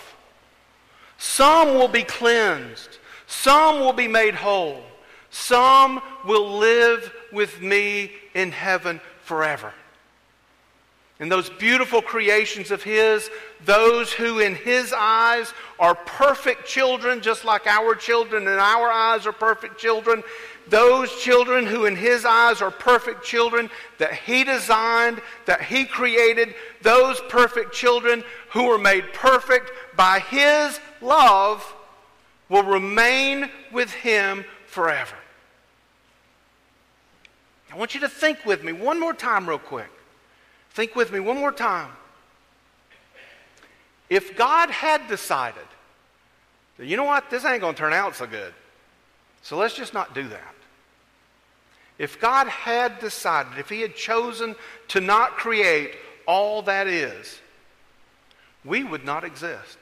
Some 1.18 1.74
will 1.74 1.88
be 1.88 2.02
cleansed. 2.02 2.98
Some 3.26 3.80
will 3.80 3.92
be 3.92 4.08
made 4.08 4.34
whole. 4.34 4.82
Some 5.30 6.02
will 6.24 6.58
live 6.58 7.12
with 7.32 7.60
me 7.60 8.12
in 8.34 8.52
heaven 8.52 9.00
forever. 9.22 9.72
And 11.22 11.30
those 11.30 11.48
beautiful 11.48 12.02
creations 12.02 12.72
of 12.72 12.82
His, 12.82 13.30
those 13.64 14.12
who 14.12 14.40
in 14.40 14.56
His 14.56 14.92
eyes 14.92 15.54
are 15.78 15.94
perfect 15.94 16.66
children, 16.66 17.20
just 17.20 17.44
like 17.44 17.64
our 17.68 17.94
children 17.94 18.42
in 18.42 18.58
our 18.58 18.90
eyes 18.90 19.24
are 19.24 19.32
perfect 19.32 19.78
children, 19.78 20.24
those 20.66 21.14
children 21.20 21.64
who 21.64 21.86
in 21.86 21.94
his 21.94 22.24
eyes 22.24 22.60
are 22.60 22.72
perfect 22.72 23.24
children 23.24 23.70
that 23.98 24.14
he 24.14 24.42
designed, 24.42 25.20
that 25.44 25.62
he 25.62 25.84
created, 25.84 26.54
those 26.82 27.20
perfect 27.28 27.72
children 27.72 28.24
who 28.50 28.66
were 28.66 28.78
made 28.78 29.12
perfect 29.12 29.70
by 29.96 30.18
his 30.18 30.80
love 31.00 31.72
will 32.48 32.64
remain 32.64 33.48
with 33.70 33.92
him 33.92 34.44
forever. 34.66 35.14
I 37.72 37.76
want 37.76 37.94
you 37.94 38.00
to 38.00 38.08
think 38.08 38.44
with 38.44 38.64
me 38.64 38.72
one 38.72 38.98
more 38.98 39.14
time, 39.14 39.48
real 39.48 39.58
quick. 39.58 39.90
Think 40.74 40.96
with 40.96 41.12
me 41.12 41.20
one 41.20 41.36
more 41.36 41.52
time. 41.52 41.90
If 44.10 44.36
God 44.36 44.70
had 44.70 45.08
decided 45.08 45.64
you 46.78 46.96
know 46.96 47.04
what, 47.04 47.30
this 47.30 47.44
ain't 47.44 47.60
going 47.60 47.74
to 47.74 47.78
turn 47.78 47.92
out 47.92 48.16
so 48.16 48.26
good, 48.26 48.52
so 49.42 49.56
let's 49.56 49.74
just 49.74 49.94
not 49.94 50.14
do 50.14 50.28
that. 50.28 50.54
If 51.98 52.20
God 52.20 52.48
had 52.48 52.98
decided, 52.98 53.58
if 53.58 53.68
He 53.68 53.80
had 53.80 53.94
chosen 53.94 54.56
to 54.88 55.00
not 55.00 55.32
create 55.32 55.92
all 56.26 56.62
that 56.62 56.86
is, 56.86 57.40
we 58.64 58.82
would 58.82 59.04
not 59.04 59.24
exist. 59.24 59.78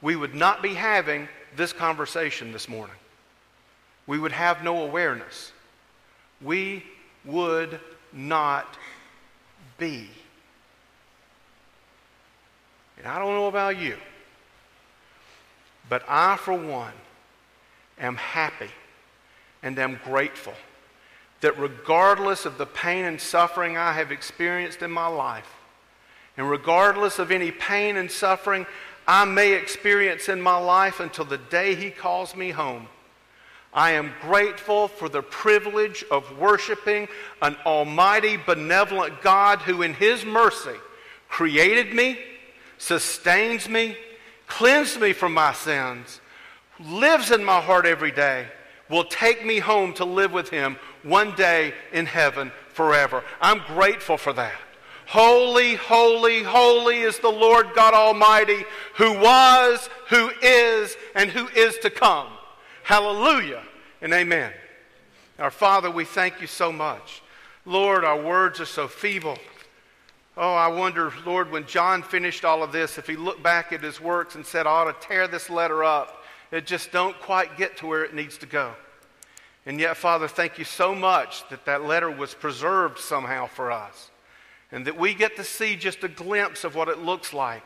We 0.00 0.16
would 0.16 0.34
not 0.34 0.62
be 0.62 0.74
having 0.74 1.28
this 1.56 1.72
conversation 1.72 2.52
this 2.52 2.68
morning. 2.68 2.96
We 4.06 4.18
would 4.18 4.32
have 4.32 4.62
no 4.62 4.84
awareness. 4.84 5.52
We 6.40 6.84
would 7.24 7.80
not 8.12 8.76
be. 9.78 10.08
And 12.98 13.06
I 13.06 13.18
don't 13.18 13.34
know 13.34 13.48
about 13.48 13.78
you, 13.78 13.96
but 15.88 16.02
I, 16.08 16.36
for 16.36 16.54
one, 16.54 16.92
am 17.98 18.16
happy 18.16 18.70
and 19.62 19.78
am 19.78 20.00
grateful 20.04 20.54
that 21.40 21.58
regardless 21.58 22.46
of 22.46 22.56
the 22.56 22.66
pain 22.66 23.04
and 23.04 23.20
suffering 23.20 23.76
I 23.76 23.92
have 23.92 24.10
experienced 24.10 24.82
in 24.82 24.90
my 24.90 25.06
life, 25.06 25.50
and 26.36 26.48
regardless 26.48 27.18
of 27.18 27.30
any 27.30 27.50
pain 27.50 27.96
and 27.96 28.10
suffering 28.10 28.66
I 29.06 29.26
may 29.26 29.52
experience 29.52 30.30
in 30.30 30.40
my 30.40 30.56
life 30.56 31.00
until 31.00 31.26
the 31.26 31.36
day 31.36 31.74
He 31.74 31.90
calls 31.90 32.34
me 32.34 32.50
home, 32.50 32.88
I 33.74 33.92
am 33.92 34.12
grateful 34.20 34.88
for 34.88 35.08
the 35.08 35.22
privilege 35.22 36.04
of 36.10 36.38
worshiping 36.38 37.08
an 37.42 37.56
almighty, 37.66 38.36
benevolent 38.36 39.20
God 39.20 39.60
who, 39.60 39.82
in 39.82 39.94
His 39.94 40.24
mercy, 40.24 40.76
created 41.28 41.92
me, 41.92 42.18
sustains 42.78 43.68
me, 43.68 43.96
cleansed 44.46 45.00
me 45.00 45.12
from 45.12 45.34
my 45.34 45.52
sins, 45.52 46.20
lives 46.78 47.30
in 47.30 47.44
my 47.44 47.60
heart 47.60 47.84
every 47.84 48.12
day 48.12 48.46
will 48.88 49.04
take 49.04 49.44
me 49.44 49.58
home 49.58 49.92
to 49.94 50.04
live 50.04 50.32
with 50.32 50.48
him 50.50 50.76
one 51.02 51.34
day 51.34 51.74
in 51.92 52.06
heaven 52.06 52.52
forever. 52.68 53.24
I'm 53.40 53.60
grateful 53.66 54.16
for 54.16 54.32
that. 54.34 54.54
Holy, 55.06 55.74
holy, 55.74 56.42
holy 56.42 57.00
is 57.00 57.18
the 57.18 57.30
Lord 57.30 57.68
God 57.74 57.92
Almighty, 57.92 58.64
who 58.96 59.12
was, 59.18 59.88
who 60.08 60.30
is, 60.42 60.96
and 61.14 61.30
who 61.30 61.46
is 61.48 61.76
to 61.78 61.90
come. 61.90 62.28
Hallelujah 62.84 63.62
and 64.00 64.12
amen. 64.12 64.52
Our 65.38 65.50
Father, 65.50 65.90
we 65.90 66.04
thank 66.04 66.40
you 66.40 66.46
so 66.46 66.70
much. 66.70 67.22
Lord, 67.66 68.04
our 68.04 68.22
words 68.22 68.60
are 68.60 68.66
so 68.66 68.86
feeble. 68.86 69.38
Oh, 70.36 70.54
I 70.54 70.68
wonder, 70.68 71.12
Lord, 71.26 71.50
when 71.50 71.66
John 71.66 72.02
finished 72.02 72.44
all 72.44 72.62
of 72.62 72.72
this, 72.72 72.98
if 72.98 73.06
he 73.06 73.16
looked 73.16 73.42
back 73.42 73.72
at 73.72 73.82
his 73.82 74.00
works 74.00 74.36
and 74.36 74.44
said, 74.44 74.66
I 74.66 74.70
ought 74.70 75.00
to 75.00 75.06
tear 75.06 75.26
this 75.26 75.50
letter 75.50 75.82
up 75.82 76.24
it 76.54 76.66
just 76.66 76.92
don't 76.92 77.18
quite 77.20 77.56
get 77.56 77.78
to 77.78 77.86
where 77.86 78.04
it 78.04 78.14
needs 78.14 78.38
to 78.38 78.46
go. 78.46 78.74
And 79.66 79.80
yet, 79.80 79.96
Father, 79.96 80.28
thank 80.28 80.56
you 80.56 80.64
so 80.64 80.94
much 80.94 81.48
that 81.48 81.64
that 81.64 81.84
letter 81.84 82.08
was 82.08 82.32
preserved 82.32 83.00
somehow 83.00 83.48
for 83.48 83.72
us. 83.72 84.10
And 84.70 84.86
that 84.86 84.96
we 84.96 85.14
get 85.14 85.34
to 85.34 85.42
see 85.42 85.74
just 85.74 86.04
a 86.04 86.08
glimpse 86.08 86.62
of 86.62 86.76
what 86.76 86.88
it 86.88 86.98
looks 86.98 87.32
like 87.32 87.64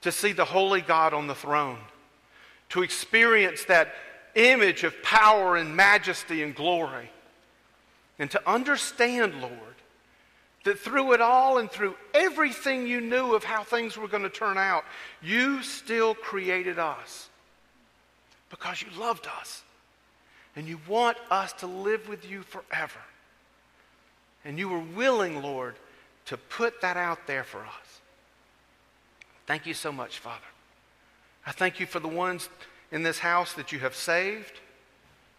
to 0.00 0.10
see 0.10 0.32
the 0.32 0.44
holy 0.44 0.80
God 0.80 1.14
on 1.14 1.28
the 1.28 1.36
throne, 1.36 1.78
to 2.70 2.82
experience 2.82 3.64
that 3.66 3.94
image 4.36 4.84
of 4.84 5.02
power 5.02 5.56
and 5.56 5.74
majesty 5.74 6.42
and 6.42 6.54
glory, 6.54 7.10
and 8.18 8.30
to 8.30 8.48
understand, 8.48 9.40
Lord, 9.40 9.52
that 10.64 10.78
through 10.78 11.12
it 11.12 11.20
all 11.20 11.58
and 11.58 11.70
through 11.70 11.96
everything 12.14 12.86
you 12.86 13.00
knew 13.00 13.34
of 13.34 13.44
how 13.44 13.62
things 13.62 13.96
were 13.96 14.08
going 14.08 14.22
to 14.22 14.30
turn 14.30 14.58
out, 14.58 14.84
you 15.22 15.62
still 15.62 16.14
created 16.14 16.78
us 16.78 17.28
because 18.50 18.82
you 18.82 18.88
loved 18.98 19.26
us. 19.40 19.62
And 20.56 20.66
you 20.66 20.80
want 20.88 21.18
us 21.30 21.52
to 21.54 21.66
live 21.66 22.08
with 22.08 22.28
you 22.28 22.40
forever. 22.40 23.00
And 24.42 24.58
you 24.58 24.70
were 24.70 24.80
willing, 24.80 25.42
Lord, 25.42 25.74
to 26.26 26.38
put 26.38 26.80
that 26.80 26.96
out 26.96 27.26
there 27.26 27.44
for 27.44 27.60
us. 27.60 28.00
Thank 29.46 29.66
you 29.66 29.74
so 29.74 29.92
much, 29.92 30.18
Father. 30.18 30.40
I 31.46 31.52
thank 31.52 31.78
you 31.78 31.84
for 31.84 32.00
the 32.00 32.08
ones 32.08 32.48
in 32.92 33.02
this 33.02 33.18
house 33.18 33.52
that 33.54 33.72
you 33.72 33.78
have 33.80 33.94
saved, 33.94 34.60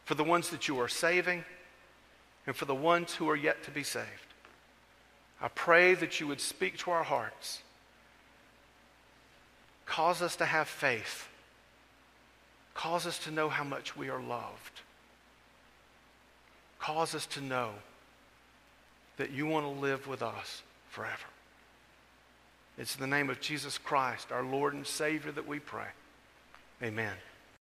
for 0.05 0.15
the 0.15 0.23
ones 0.23 0.49
that 0.49 0.67
you 0.67 0.79
are 0.79 0.87
saving, 0.87 1.43
and 2.45 2.55
for 2.55 2.65
the 2.65 2.75
ones 2.75 3.13
who 3.15 3.29
are 3.29 3.35
yet 3.35 3.63
to 3.63 3.71
be 3.71 3.83
saved. 3.83 4.05
I 5.41 5.49
pray 5.49 5.93
that 5.95 6.19
you 6.19 6.27
would 6.27 6.41
speak 6.41 6.77
to 6.79 6.91
our 6.91 7.03
hearts. 7.03 7.61
Cause 9.85 10.21
us 10.21 10.35
to 10.37 10.45
have 10.45 10.67
faith 10.67 11.27
Cause 12.77 13.07
us 13.07 13.17
to 13.23 13.31
know 13.31 13.49
how 13.49 13.63
much 13.63 13.97
we 13.97 14.09
are 14.09 14.21
loved. 14.21 14.81
Cause 16.77 17.15
us 17.15 17.25
to 17.25 17.41
know 17.41 17.71
that 19.17 19.31
you 19.31 19.47
want 19.47 19.65
to 19.65 19.81
live 19.81 20.05
with 20.05 20.21
us 20.21 20.61
forever. 20.91 21.25
It's 22.77 22.93
in 22.93 23.01
the 23.01 23.07
name 23.07 23.31
of 23.31 23.41
Jesus 23.41 23.79
Christ, 23.79 24.31
our 24.31 24.43
Lord 24.43 24.75
and 24.75 24.85
Savior, 24.85 25.31
that 25.31 25.47
we 25.47 25.57
pray. 25.57 25.87
Amen. 26.83 27.15